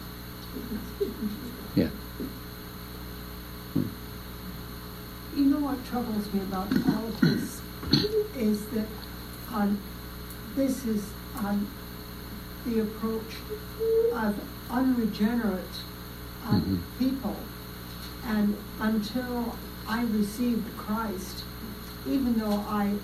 [1.75, 1.89] Yeah.
[5.35, 6.69] You know what troubles me about
[7.21, 7.61] this
[8.37, 8.87] is that
[9.53, 9.79] um,
[10.57, 11.05] this is
[11.39, 11.67] um,
[12.67, 13.35] the approach
[14.15, 14.35] of
[14.71, 15.75] unregenerate
[16.49, 16.99] um, Mhm.
[16.99, 17.37] people.
[18.25, 19.57] And until
[19.89, 21.45] I received Christ,
[22.07, 22.95] even though I,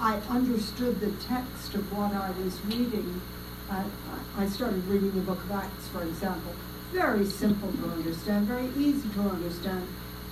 [0.00, 3.20] I understood the text of what I was reading,
[3.70, 3.82] uh,
[4.38, 6.52] I I started reading the book of Acts, for example.
[6.92, 9.86] Very simple to understand, very easy to understand.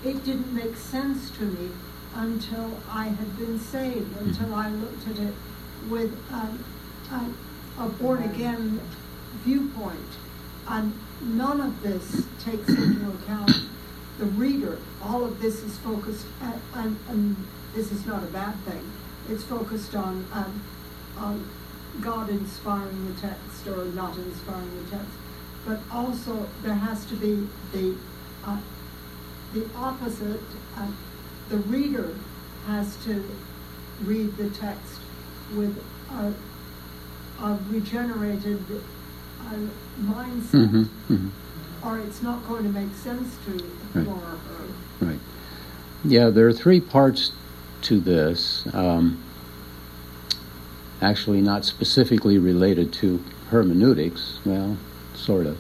[0.05, 1.71] It didn't make sense to me
[2.15, 5.35] until I had been saved, until I looked at it
[5.89, 6.65] with um,
[7.11, 8.81] a, a born again
[9.43, 9.99] viewpoint.
[10.69, 13.53] And none of this takes into account
[14.19, 14.79] the reader.
[15.03, 17.37] All of this is focused, at, and, and
[17.75, 18.93] this is not a bad thing.
[19.29, 20.63] It's focused on, um,
[21.19, 21.51] on
[22.01, 25.13] God inspiring the text or not inspiring the text.
[25.67, 27.97] But also, there has to be the,
[28.47, 28.59] uh,
[29.53, 30.41] the opposite.
[30.77, 30.87] Uh,
[31.49, 32.15] the reader
[32.67, 33.25] has to
[34.05, 34.99] read the text
[35.55, 36.33] with a,
[37.43, 38.65] a regenerated
[39.41, 39.55] uh,
[40.01, 41.29] mindset, hmm hmm
[41.87, 43.53] or it's not going to make sense to
[43.95, 44.07] Right.
[44.09, 44.65] or her.
[45.01, 45.19] Right.
[46.03, 47.33] Yeah, there are three parts
[47.83, 48.67] to this.
[48.73, 49.23] Um,
[51.03, 54.39] actually, not specifically related to hermeneutics.
[54.47, 54.79] Well,
[55.15, 55.59] sort of.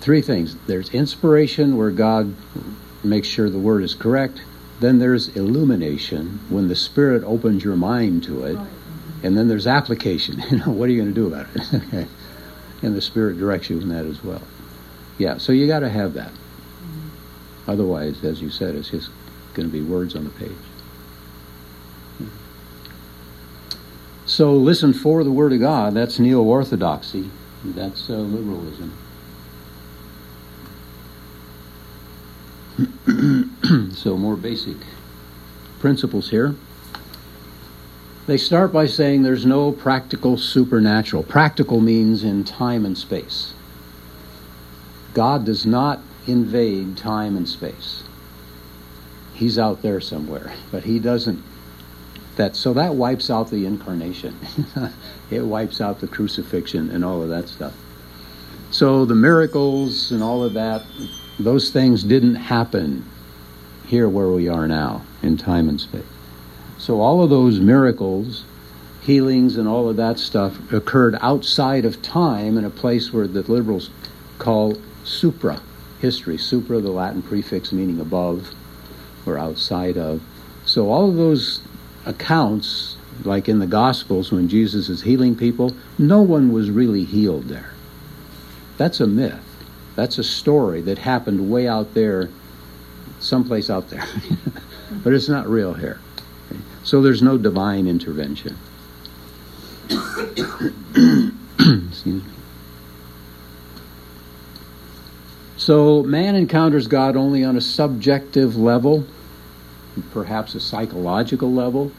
[0.00, 0.56] Three things.
[0.68, 2.34] There's inspiration, where God
[3.02, 4.42] makes sure the word is correct.
[4.80, 8.58] Then there's illumination, when the Spirit opens your mind to it.
[9.22, 10.42] And then there's application.
[10.50, 11.74] You know, what are you going to do about it?
[11.74, 12.06] okay.
[12.82, 14.42] And the Spirit directs you in that as well.
[15.18, 16.32] Yeah, so you got to have that.
[17.68, 19.10] Otherwise, as you said, it's just
[19.52, 20.50] going to be words on the page.
[24.24, 25.92] So listen for the Word of God.
[25.92, 27.30] That's neo orthodoxy.
[27.64, 28.96] That's uh, liberalism.
[33.92, 34.76] so, more basic
[35.78, 36.54] principles here.
[38.26, 41.24] They start by saying there's no practical supernatural.
[41.24, 43.52] Practical means in time and space.
[45.14, 48.04] God does not invade time and space.
[49.34, 51.42] He's out there somewhere, but he doesn't
[52.36, 54.38] that so that wipes out the incarnation.
[55.30, 57.74] it wipes out the crucifixion and all of that stuff.
[58.70, 60.84] So the miracles and all of that
[61.44, 63.04] those things didn't happen
[63.86, 66.04] here where we are now in time and space.
[66.78, 68.44] So all of those miracles,
[69.02, 73.42] healings and all of that stuff occurred outside of time in a place where the
[73.42, 73.90] liberals
[74.38, 75.60] call supra
[76.00, 76.38] history.
[76.38, 78.54] Supra, the Latin prefix meaning above
[79.26, 80.22] or outside of.
[80.64, 81.60] So all of those
[82.06, 87.48] accounts, like in the Gospels when Jesus is healing people, no one was really healed
[87.48, 87.72] there.
[88.78, 89.49] That's a myth.
[90.00, 92.30] That's a story that happened way out there,
[93.18, 94.06] someplace out there.
[95.04, 96.00] but it's not real here.
[96.82, 98.56] So there's no divine intervention.
[105.58, 109.04] So man encounters God only on a subjective level,
[110.10, 111.92] perhaps a psychological level,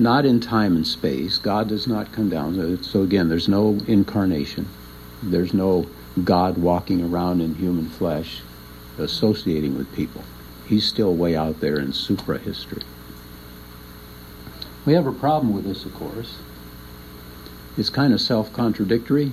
[0.00, 1.38] not in time and space.
[1.38, 2.82] God does not come down.
[2.82, 4.68] So again, there's no incarnation.
[5.22, 5.86] There's no
[6.22, 8.42] God walking around in human flesh
[8.98, 10.22] associating with people.
[10.66, 12.82] He's still way out there in supra history.
[14.86, 16.38] We have a problem with this, of course.
[17.76, 19.32] It's kind of self contradictory.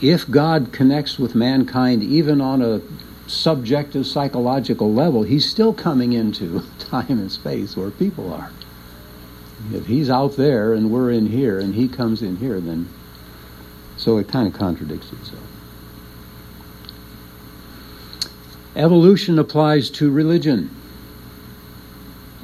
[0.00, 2.80] If God connects with mankind even on a
[3.26, 8.50] subjective psychological level, he's still coming into time and space where people are.
[9.72, 12.88] If he's out there and we're in here and he comes in here, then
[13.96, 15.47] so it kind of contradicts itself.
[18.78, 20.70] Evolution applies to religion.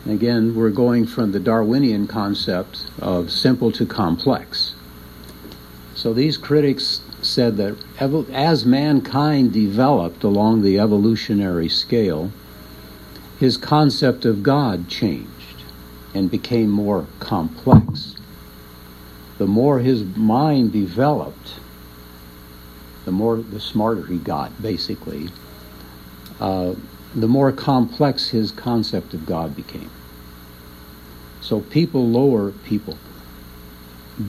[0.04, 4.74] Again, we're going from the Darwinian concept of simple to complex.
[5.94, 7.76] So these critics said that
[8.32, 12.32] as mankind developed along the evolutionary scale,
[13.38, 15.62] his concept of God changed
[16.14, 18.16] and became more complex.
[19.38, 21.54] The more his mind developed,
[23.04, 25.28] the more the smarter he got, basically.
[26.40, 26.74] Uh,
[27.14, 29.90] the more complex his concept of God became.
[31.40, 32.98] So people lower people.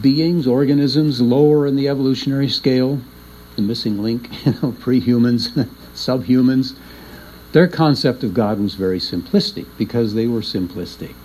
[0.02, 3.00] Beings, organisms lower in the evolutionary scale,
[3.56, 5.50] the missing link, you know, pre-humans,
[5.94, 6.76] subhumans.
[7.54, 11.16] Their concept of God was very simplistic because they were simplistic.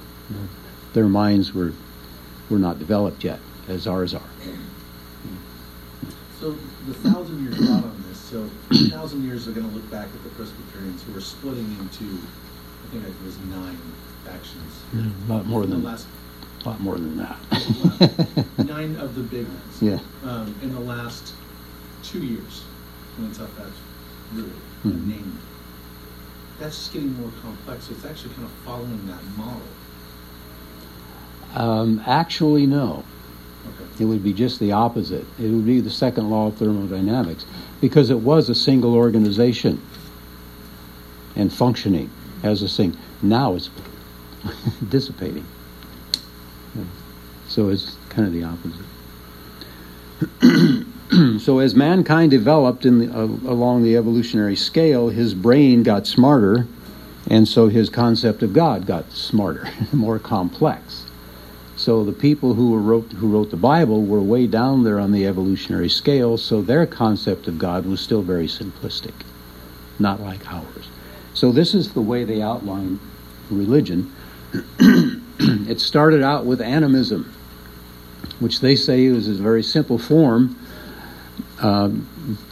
[0.93, 1.73] Their minds were
[2.49, 4.31] were not developed yet, as ours are.
[6.39, 6.53] So
[6.87, 8.49] the thousand year thought on this, so
[8.91, 10.31] thousand years are gonna look back at the
[10.81, 12.19] Presbyterians who are splitting into,
[12.85, 13.79] I think it was nine
[14.25, 14.83] factions.
[15.29, 16.07] A lot more than last,
[16.65, 17.37] a lot more than that.
[18.67, 19.83] nine of the big ones.
[19.83, 19.99] yeah.
[20.25, 21.35] Um, in the last
[22.03, 22.63] two years,
[23.19, 23.71] when up, that's
[24.35, 24.51] really
[24.85, 25.07] Mhm.
[25.07, 25.39] named.
[26.59, 29.63] That's just getting more complex, it's actually kind of following that model.
[31.55, 33.05] Um, actually, no.
[33.67, 34.03] Okay.
[34.05, 35.27] It would be just the opposite.
[35.39, 37.45] It would be the second law of thermodynamics
[37.81, 39.81] because it was a single organization
[41.37, 42.11] and functioning
[42.43, 42.97] as a thing.
[43.23, 43.71] Now it's
[44.89, 45.47] dissipating.
[47.49, 48.87] So it's kind of the opposite.
[51.41, 56.69] so as mankind developed in the, uh, along the evolutionary scale, his brain got smarter,
[57.29, 61.07] and so his concept of God got smarter, more complex.
[61.77, 65.27] So the people who wrote who wrote the Bible were way down there on the
[65.27, 69.15] evolutionary scale, so their concept of God was still very simplistic,
[69.99, 70.89] not like ours.
[71.35, 73.01] So this is the way they outline
[73.51, 74.13] religion.
[74.79, 77.33] it started out with animism,
[78.41, 80.57] which they say is a very simple form.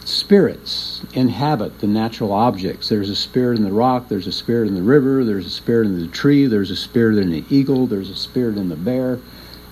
[0.05, 2.89] Spirits inhabit the natural objects.
[2.89, 5.87] There's a spirit in the rock, there's a spirit in the river, there's a spirit
[5.87, 9.19] in the tree, there's a spirit in the eagle, there's a spirit in the bear.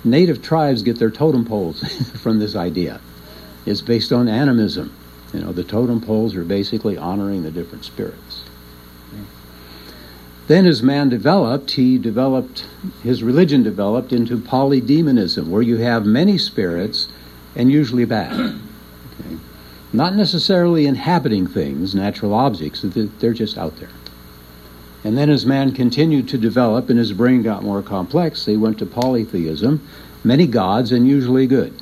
[0.04, 1.82] Native tribes get their totem poles
[2.22, 3.02] from this idea.
[3.66, 4.96] It's based on animism.
[5.34, 8.27] You know, the totem poles are basically honoring the different spirits.
[10.48, 12.66] Then, as man developed, he developed,
[13.04, 17.10] his religion developed into polydemonism, where you have many spirits
[17.56, 18.56] and usually bad.
[19.20, 19.38] Okay?
[19.92, 23.90] Not necessarily inhabiting things, natural objects, they're just out there.
[25.04, 28.78] And then, as man continued to develop and his brain got more complex, they went
[28.78, 29.82] to polytheism,
[30.24, 31.74] many gods and usually good.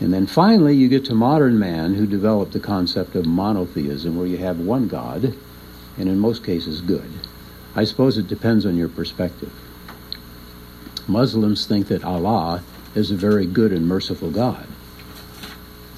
[0.00, 4.26] And then finally, you get to modern man who developed the concept of monotheism, where
[4.26, 5.34] you have one God,
[6.00, 7.12] and in most cases, good.
[7.76, 9.52] I suppose it depends on your perspective.
[11.06, 12.62] Muslims think that Allah
[12.94, 14.66] is a very good and merciful God.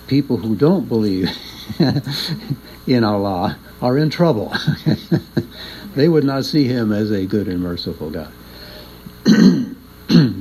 [0.09, 1.30] People who don't believe
[2.86, 4.53] in Allah are in trouble.
[5.94, 8.32] they would not see him as a good and merciful God.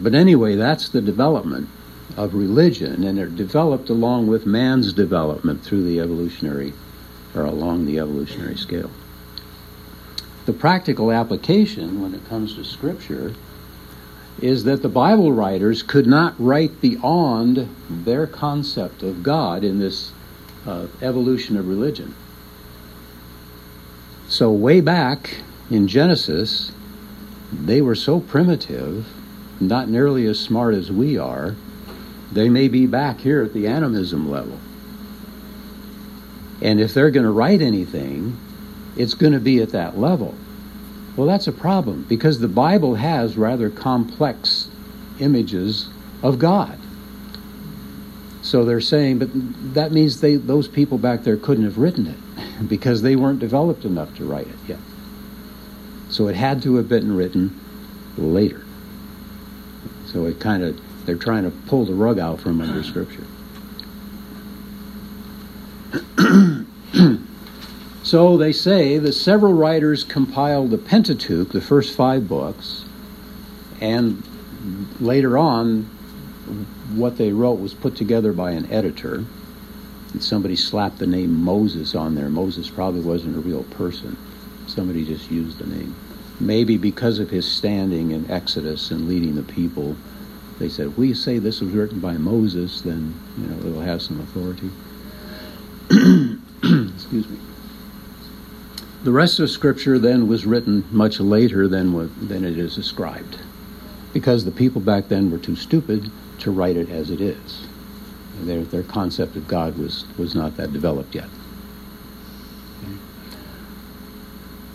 [0.04, 1.70] but anyway, that's the development
[2.18, 6.74] of religion, and it developed along with man's development through the evolutionary,
[7.36, 8.90] or along the evolutionary scale.
[10.46, 13.34] The practical application when it comes to Scripture
[14.42, 20.12] is that the Bible writers could not write beyond their concept of God in this
[20.66, 22.16] uh, evolution of religion.
[24.28, 25.38] So, way back
[25.70, 26.72] in Genesis,
[27.52, 29.08] they were so primitive,
[29.60, 31.56] not nearly as smart as we are.
[32.32, 34.60] They may be back here at the animism level.
[36.62, 38.38] And if they're going to write anything,
[38.98, 40.36] it's going to be at that level.
[41.16, 44.70] Well, that's a problem because the Bible has rather complex
[45.20, 45.90] images
[46.24, 46.78] of God.
[48.42, 49.30] So they're saying, but
[49.74, 52.18] that means they, those people back there couldn't have written it
[52.68, 54.80] because they weren't developed enough to write it yet.
[56.10, 57.60] So it had to have been written
[58.18, 58.66] later.
[60.08, 63.26] So it kind of, they're trying to pull the rug out from under Scripture.
[68.04, 72.86] so they say that several writers compiled the Pentateuch, the first five books,
[73.80, 74.24] and
[75.00, 75.84] later on,
[76.96, 79.24] what they wrote was put together by an editor.
[80.14, 82.30] And somebody slapped the name Moses on there.
[82.30, 84.18] Moses probably wasn't a real person.
[84.68, 85.96] Somebody just used the name.
[86.40, 89.96] Maybe because of his standing in Exodus and leading the people,
[90.60, 94.02] they said, if we say this was written by Moses, then you know it'll have
[94.02, 94.70] some authority.
[96.94, 97.38] Excuse me.
[99.04, 103.40] The rest of Scripture then was written much later than what, than it is ascribed,
[104.14, 107.66] because the people back then were too stupid to write it as it is.
[108.42, 111.30] Their, their concept of God was, was not that developed yet.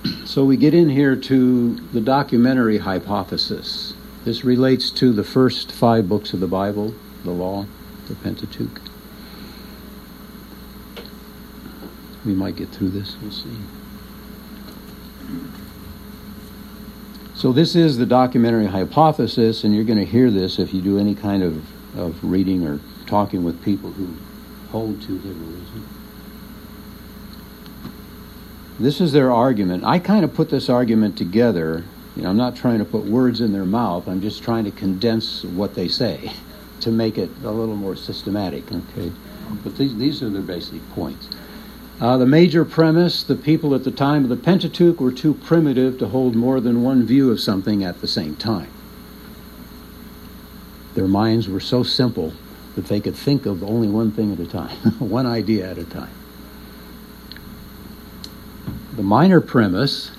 [0.24, 3.94] So we get in here to the documentary hypothesis.
[4.24, 7.66] This relates to the first five books of the Bible, the Law,
[8.08, 8.80] the Pentateuch.
[12.24, 13.56] We might get through this, we'll see.
[17.34, 20.98] So, this is the documentary hypothesis, and you're going to hear this if you do
[20.98, 21.62] any kind of,
[21.98, 24.16] of reading or talking with people who
[24.70, 25.88] hold to liberalism.
[28.78, 29.84] This is their argument.
[29.84, 31.84] I kind of put this argument together.
[32.14, 34.06] You know, I'm not trying to put words in their mouth.
[34.06, 36.32] I'm just trying to condense what they say
[36.80, 38.70] to make it a little more systematic.
[38.70, 39.12] Okay,
[39.62, 41.28] but these these are their basic points.
[41.98, 45.98] Uh, the major premise: the people at the time of the Pentateuch were too primitive
[45.98, 48.70] to hold more than one view of something at the same time.
[50.94, 52.32] Their minds were so simple
[52.74, 55.84] that they could think of only one thing at a time, one idea at a
[55.84, 56.10] time.
[58.94, 60.10] The minor premise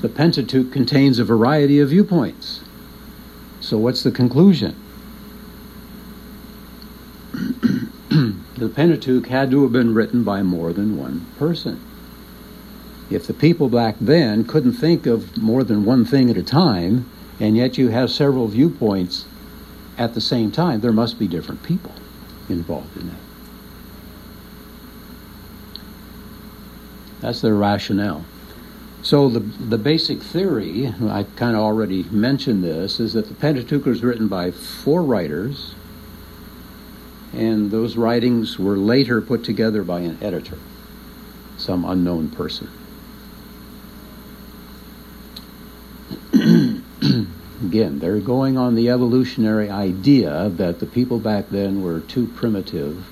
[0.00, 2.60] the Pentateuch contains a variety of viewpoints.
[3.60, 4.74] So, what's the conclusion?
[8.60, 11.80] The Pentateuch had to have been written by more than one person.
[13.10, 17.10] If the people back then couldn't think of more than one thing at a time,
[17.40, 19.24] and yet you have several viewpoints
[19.96, 21.92] at the same time, there must be different people
[22.48, 23.16] involved in that.
[27.20, 28.24] That's their rationale.
[29.02, 33.86] So the the basic theory, I kind of already mentioned this, is that the Pentateuch
[33.86, 35.74] was written by four writers,
[37.32, 40.58] and those writings were later put together by an editor,
[41.56, 42.68] some unknown person.
[47.62, 53.06] Again, they're going on the evolutionary idea that the people back then were too primitive,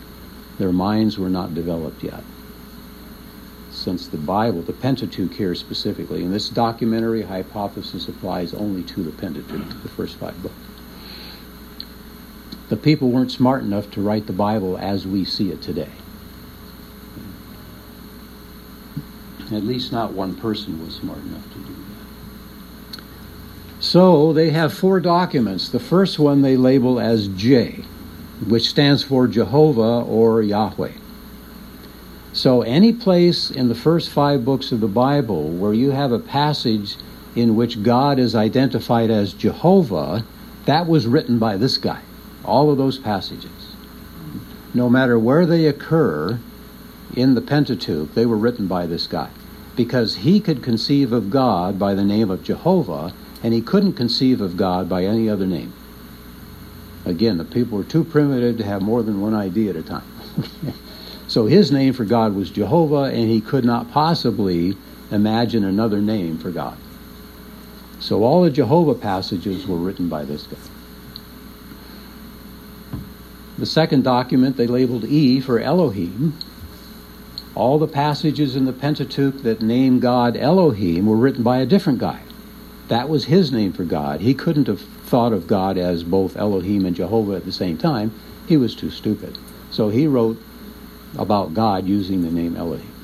[0.59, 2.25] their minds were not developed yet
[3.79, 9.13] since the Bible, the Pentateuch here specifically, and this documentary hypothesis applies only to the
[9.13, 10.55] Pentateuch, the first five books.
[12.69, 15.91] The people weren't smart enough to write the Bible as we see it today.
[19.51, 23.03] At least not one person was smart enough to do that.
[23.81, 25.71] So they have four documents.
[25.71, 27.85] The first one they label as J,
[28.47, 30.93] which stands for Jehovah or Yahweh.
[32.35, 36.19] So, any place in the first five books of the Bible where you have a
[36.19, 36.97] passage
[37.35, 40.25] in which God is identified as Jehovah,
[40.67, 42.01] that was written by this guy.
[42.49, 43.77] All of those passages.
[44.75, 46.41] No matter where they occur
[47.15, 49.31] in the Pentateuch, they were written by this guy.
[49.77, 54.41] Because he could conceive of God by the name of Jehovah, and he couldn't conceive
[54.41, 55.73] of God by any other name.
[57.05, 60.05] Again, the people were too primitive to have more than one idea at a time.
[61.29, 64.77] So his name for God was Jehovah, and he could not possibly
[65.11, 66.77] imagine another name for God.
[68.01, 70.57] So all the Jehovah passages were written by this guy.
[73.59, 76.35] The second document they labeled E for Elohim.
[77.57, 81.99] All the passages in the Pentateuch that name God Elohim were written by a different
[81.99, 82.23] guy.
[82.87, 84.21] That was his name for God.
[84.21, 88.13] He couldn't have thought of God as both Elohim and Jehovah at the same time.
[88.47, 89.39] He was too stupid.
[89.71, 90.41] So he wrote
[91.19, 92.95] about God using the name Elohim.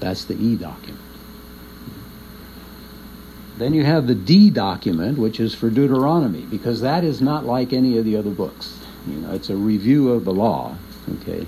[0.00, 0.98] That's the E document.
[3.58, 7.72] Then you have the D document, which is for Deuteronomy, because that is not like
[7.74, 8.81] any of the other books.
[9.06, 10.76] You know, it's a review of the law.
[11.20, 11.46] Okay,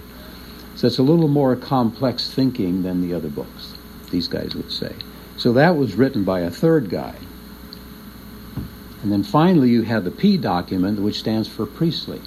[0.75, 3.75] so it's a little more complex thinking than the other books.
[4.11, 4.95] These guys would say.
[5.37, 7.17] So that was written by a third guy.
[9.03, 12.21] And then finally, you have the P document, which stands for priestly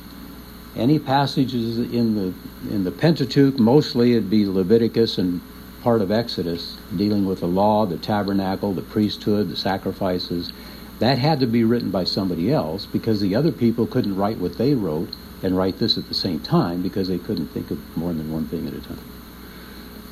[0.78, 2.34] any passages in the
[2.74, 5.42] in the Pentateuch, mostly it'd be Leviticus and
[5.82, 10.52] part of Exodus, dealing with the law, the tabernacle, the priesthood, the sacrifices.
[11.00, 14.58] That had to be written by somebody else because the other people couldn't write what
[14.58, 15.10] they wrote
[15.44, 18.48] and write this at the same time because they couldn't think of more than one
[18.48, 19.00] thing at a time.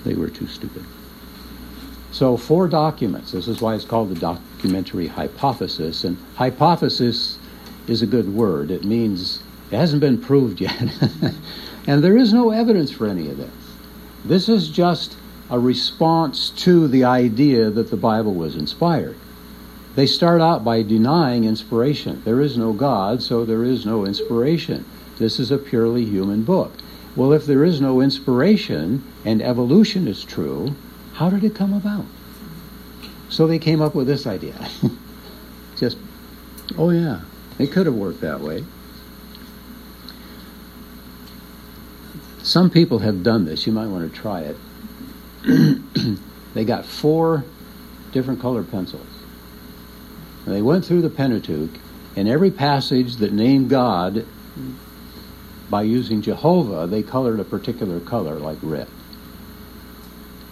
[0.03, 0.83] They were too stupid.
[2.11, 3.31] So, four documents.
[3.31, 6.03] This is why it's called the documentary hypothesis.
[6.03, 7.37] And hypothesis
[7.87, 8.71] is a good word.
[8.71, 10.79] It means it hasn't been proved yet.
[11.87, 13.51] and there is no evidence for any of this.
[14.23, 15.17] This is just
[15.49, 19.17] a response to the idea that the Bible was inspired.
[19.95, 22.21] They start out by denying inspiration.
[22.25, 24.83] There is no God, so there is no inspiration.
[25.17, 26.73] This is a purely human book.
[27.15, 30.75] Well, if there is no inspiration and evolution is true,
[31.13, 32.05] how did it come about?
[33.29, 34.69] So they came up with this idea.
[35.77, 35.97] Just,
[36.77, 37.21] oh yeah,
[37.57, 38.65] it could have worked that way.
[42.43, 43.65] Some people have done this.
[43.65, 44.57] You might want to try it.
[46.53, 47.45] they got four
[48.11, 49.14] different colored pencils.
[50.45, 51.71] They went through the Pentateuch,
[52.15, 54.25] and every passage that named God
[55.69, 58.87] by using Jehovah, they colored a particular color, like red.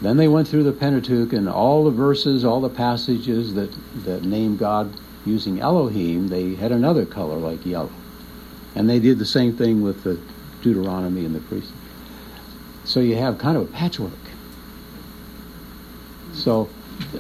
[0.02, 3.72] Then they went through the Pentateuch, and all the verses, all the passages that,
[4.04, 4.94] that named God
[5.26, 7.92] using Elohim, they had another color, like yellow.
[8.76, 10.20] And they did the same thing with the
[10.62, 11.72] Deuteronomy and the priests.
[12.86, 14.12] So you have kind of a patchwork.
[16.34, 16.68] So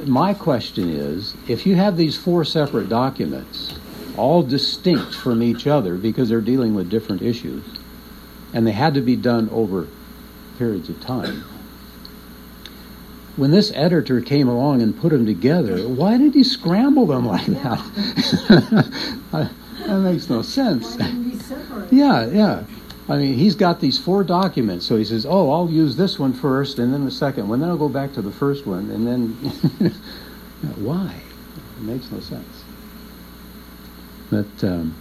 [0.05, 3.73] my question is if you have these four separate documents,
[4.17, 7.63] all distinct from each other because they're dealing with different issues,
[8.53, 9.87] and they had to be done over
[10.57, 11.43] periods of time.
[13.35, 17.47] When this editor came along and put them together, why did he scramble them like
[17.47, 17.79] that?
[19.87, 20.95] that makes no sense.
[20.97, 21.91] Why didn't we separate?
[21.91, 22.63] Yeah, yeah.
[23.09, 26.31] I mean, he's got these four documents, so he says, "Oh, I'll use this one
[26.33, 29.05] first, and then the second one, then I'll go back to the first one, and
[29.05, 29.33] then
[30.77, 31.13] why?
[31.77, 32.63] It makes no sense."
[34.31, 34.95] But um,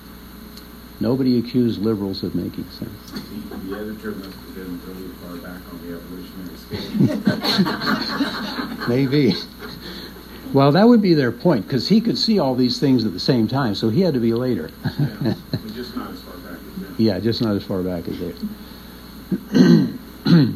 [0.99, 3.13] nobody accused liberals of making sense.
[3.13, 6.57] The editor must have been really far back on the evolutionary
[8.77, 8.89] scale.
[8.89, 9.35] Maybe.
[10.53, 13.21] Well, that would be their point, because he could see all these things at the
[13.21, 14.71] same time, so he had to be later.
[14.85, 15.35] Yeah,
[15.73, 16.52] just not as far back.
[16.99, 18.35] Yeah, just not as far back as they.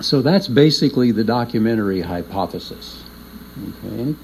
[0.00, 3.02] so that's basically the documentary hypothesis.
[3.84, 4.16] Okay, any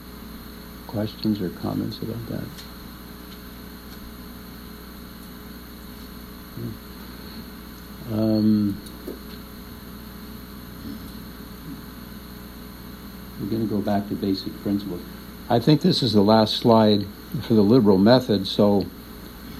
[0.87, 2.45] questions or comments about that?
[8.13, 8.81] Um,
[13.41, 15.01] we're going to go back to basic principles.
[15.49, 17.07] I think this is the last slide
[17.43, 18.87] for the liberal method, so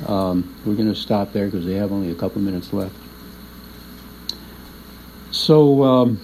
[0.07, 2.95] um, we're going to stop there because they have only a couple minutes left.
[5.31, 6.21] So, um,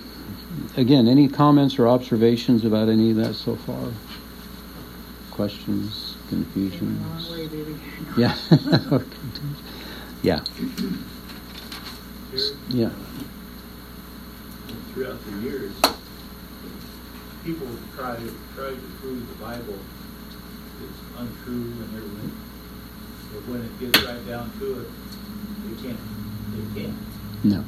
[0.77, 3.91] again, any comments or observations about any of that so far?
[5.31, 7.31] Questions, confusions?
[8.16, 8.35] Yeah.
[10.22, 10.41] yeah.
[12.70, 12.91] Yeah.
[14.97, 15.72] throughout the years,
[17.45, 19.79] people try to try to prove the Bible
[20.83, 22.33] is untrue and everything.
[23.37, 24.89] But when it gets right down to it,
[25.66, 26.74] they can't.
[26.74, 26.97] They can't.
[27.45, 27.64] No.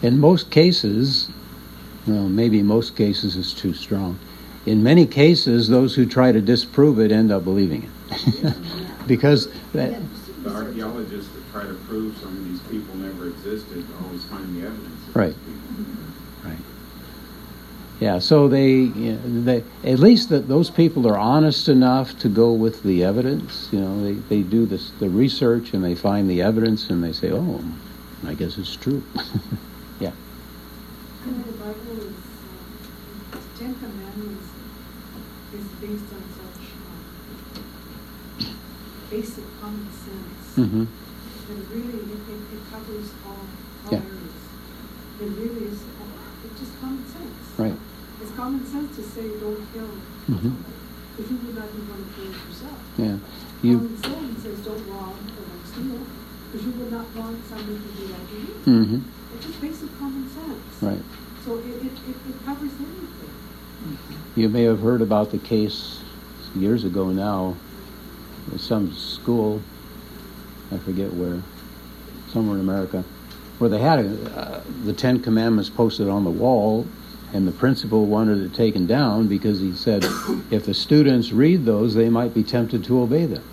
[0.00, 1.30] In most cases,
[2.06, 4.18] well, maybe most cases is too strong.
[4.64, 8.56] In many cases, those who try to disprove it end up believing it.
[9.06, 10.00] because that,
[10.42, 14.66] The archaeologists that try to prove some of these people never existed always find the
[14.66, 15.08] evidence.
[15.08, 15.34] of Right.
[18.02, 18.10] These people.
[18.10, 18.14] Right.
[18.14, 22.28] Yeah, so they, you know, they at least that those people are honest enough to
[22.28, 23.68] go with the evidence.
[23.72, 27.12] You know, they, they do this the research and they find the evidence and they
[27.12, 27.62] say, oh,
[28.26, 29.02] I guess it's true.
[30.00, 30.12] yeah.
[31.24, 34.48] And the Bible is, uh, Ten Commandments
[35.54, 36.62] is based on such
[38.40, 38.56] um,
[39.10, 40.54] basic common sense.
[40.56, 40.84] hmm
[41.48, 43.46] That really, it, it, it covers all,
[43.86, 43.98] all Yeah.
[43.98, 44.42] areas.
[45.20, 47.58] It really is, uh, it's just common sense.
[47.58, 47.76] Right.
[48.22, 49.90] It's common sense to say don't kill
[50.30, 50.42] Mhm.
[50.42, 50.78] somebody,
[51.16, 52.78] but you would not even want to kill yourself.
[52.96, 53.16] Yeah.
[53.62, 53.78] You.
[53.78, 55.98] Common sense says don't rob or don't steal,
[56.52, 58.82] because you would not want somebody to do that to you.
[58.84, 59.00] Mm-hmm.
[59.34, 60.82] It's just basic common sense.
[60.82, 61.02] Right.
[61.44, 64.18] So it, it, it, it covers everything.
[64.36, 65.98] You may have heard about the case
[66.54, 67.56] years ago now.
[68.56, 69.60] Some school,
[70.70, 71.42] I forget where,
[72.32, 73.04] somewhere in America,
[73.58, 76.86] where they had a, uh, the Ten Commandments posted on the wall,
[77.32, 80.04] and the principal wanted it taken down because he said
[80.50, 83.44] if the students read those, they might be tempted to obey them.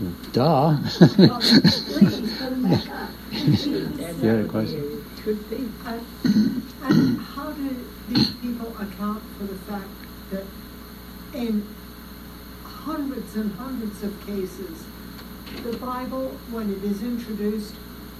[0.32, 0.76] Duh.
[0.82, 3.10] Please, put 'em back up.
[3.32, 5.04] You had a question?
[5.22, 5.38] Could.
[5.84, 6.02] And,
[6.84, 7.76] and how do
[8.08, 9.88] these people account for the fact
[10.30, 10.44] that
[11.34, 11.66] in
[12.64, 14.84] hundreds and hundreds of cases,
[15.64, 17.74] the Bible, when it is introduced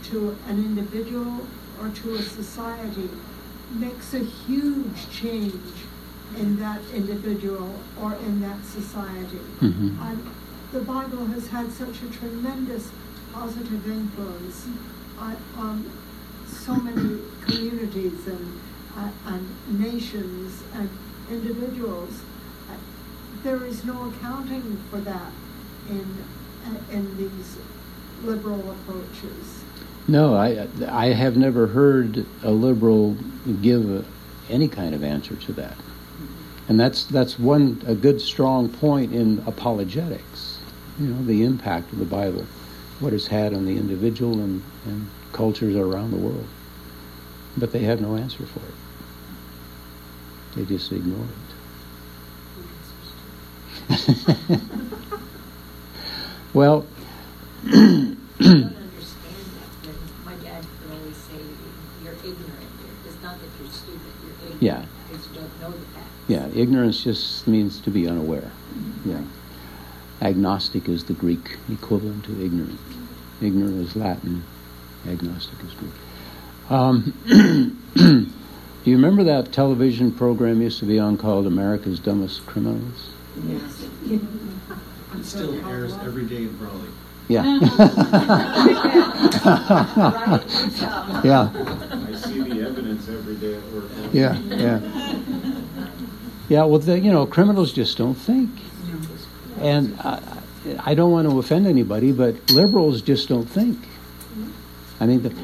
[0.05, 1.47] to an individual
[1.81, 3.09] or to a society,
[3.73, 5.55] makes a huge change
[6.37, 9.41] in that individual or in that society.
[9.61, 9.99] Mhm.
[10.01, 10.19] And
[10.73, 12.91] the Bible has had such a tremendous
[13.33, 14.67] positive influence
[15.19, 15.85] on, on
[16.47, 18.61] so many communities and,
[18.97, 19.47] uh, and
[19.81, 20.89] nations and
[21.31, 22.11] individuals.
[22.69, 22.75] Uh,
[23.43, 25.33] There is no accounting for that
[25.89, 26.07] in,
[26.67, 27.57] uh, in these
[28.23, 29.60] liberal approaches.
[30.09, 33.17] No, I, I have never heard a liberal
[33.63, 34.07] give
[34.49, 35.77] any kind of answer to that.
[36.69, 40.61] And that's, that's one, a good strong point in apologetics,
[41.01, 42.47] you know, the impact of the Bible,
[43.01, 46.47] what it's had on the individual and, and cultures around the world.
[47.57, 48.75] But they have no answer for it.
[50.55, 51.51] They just ignore it.
[56.55, 56.87] well,
[57.67, 58.77] I don't understand
[59.59, 59.71] that.
[59.83, 59.95] Then
[60.25, 61.35] my dad would always say,
[62.05, 62.71] you're ignorant.
[63.07, 64.63] It's not that you're stupid, you're ignorant.
[64.63, 64.85] Yeah.
[65.09, 66.07] Because you don't know the facts.
[66.29, 68.51] Yeah, ignorance just means to be unaware.
[69.05, 69.23] Yeah.
[70.23, 72.79] Agnostic is the Greek equivalent to ignorant.
[73.41, 74.45] Ignorant is Latin,
[75.09, 75.93] agnostic is Greek.
[76.69, 77.15] Um,
[77.95, 78.27] do
[78.91, 83.11] you remember that television program used to be on called America's Dumbest Criminals?
[83.47, 83.87] Yes.
[85.13, 86.89] It still airs every day in Raleigh.
[87.27, 87.43] Yeah.
[91.25, 91.51] Yeah.
[91.53, 93.91] I see the evidence every day at work.
[94.13, 94.39] Yeah.
[94.39, 94.81] Yeah.
[96.49, 96.65] Yeah.
[96.65, 98.51] Well, the, you know, criminals just don't think.
[99.61, 100.21] And I,
[100.79, 103.79] I don't want to offend anybody, but liberals just don't think.
[105.01, 105.35] I mean, the,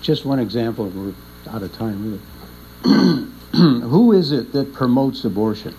[0.00, 1.14] just one example, we're
[1.50, 2.18] out of time,
[2.84, 3.28] really.
[3.52, 5.74] Who is it that promotes abortion?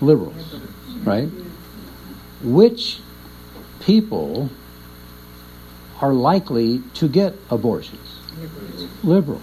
[0.00, 0.56] Liberals,
[1.04, 1.28] right?
[2.42, 3.00] Which
[3.80, 4.50] people
[6.00, 8.18] are likely to get abortions?
[9.02, 9.42] Liberals.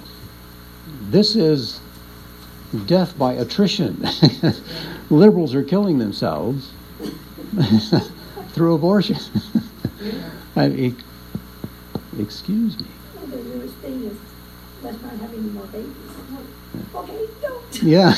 [1.10, 1.80] This is
[2.86, 4.06] death by attrition.
[5.10, 6.72] Liberals are killing themselves
[8.50, 9.18] through abortion.
[10.56, 10.96] I mean,
[12.18, 12.88] excuse me.
[13.28, 14.18] The newest thing is,
[14.84, 15.96] let's not have any more babies.
[16.94, 17.84] Okay, don't.
[17.84, 18.14] Yeah,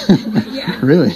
[0.82, 1.14] really.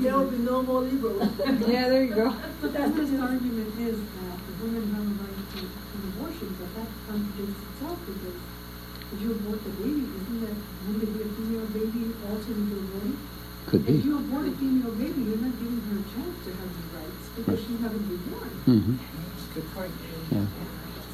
[0.00, 1.28] There'll be no more liberals.
[1.68, 2.34] Yeah, there you go.
[2.60, 4.84] But first argument is that women
[6.24, 8.38] have a right to an abortion, but that contradicts itself because
[9.12, 10.56] if you abort the baby, isn't that,
[10.88, 13.16] would it be a female baby into aborting?
[13.66, 16.70] Could If you abort a female baby, you're not giving her a chance to have
[16.72, 18.48] the rights because she's not going to be born.
[18.48, 18.96] hmm
[19.54, 19.92] Good point.
[20.32, 20.46] Yeah.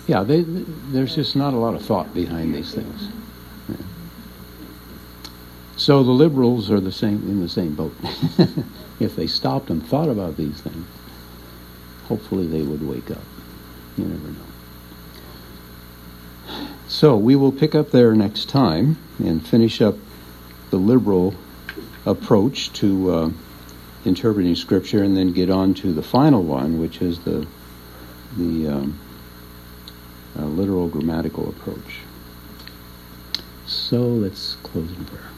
[0.07, 3.09] Yeah, they, there's just not a lot of thought behind these things.
[3.69, 3.77] Yeah.
[5.77, 7.95] So the liberals are the same in the same boat.
[9.01, 10.87] if they stopped and thought about these things,
[12.05, 13.23] hopefully they would wake up.
[13.99, 14.50] You never know.
[16.91, 19.95] So we will pick up there next time and finish up
[20.71, 21.37] the liberal
[22.05, 23.31] approach to uh,
[24.05, 27.47] interpreting Scripture, and then get on to the final one, which is the
[28.37, 28.99] the um,
[30.37, 32.01] uh, literal grammatical approach.
[33.67, 35.30] So let's close in prayer.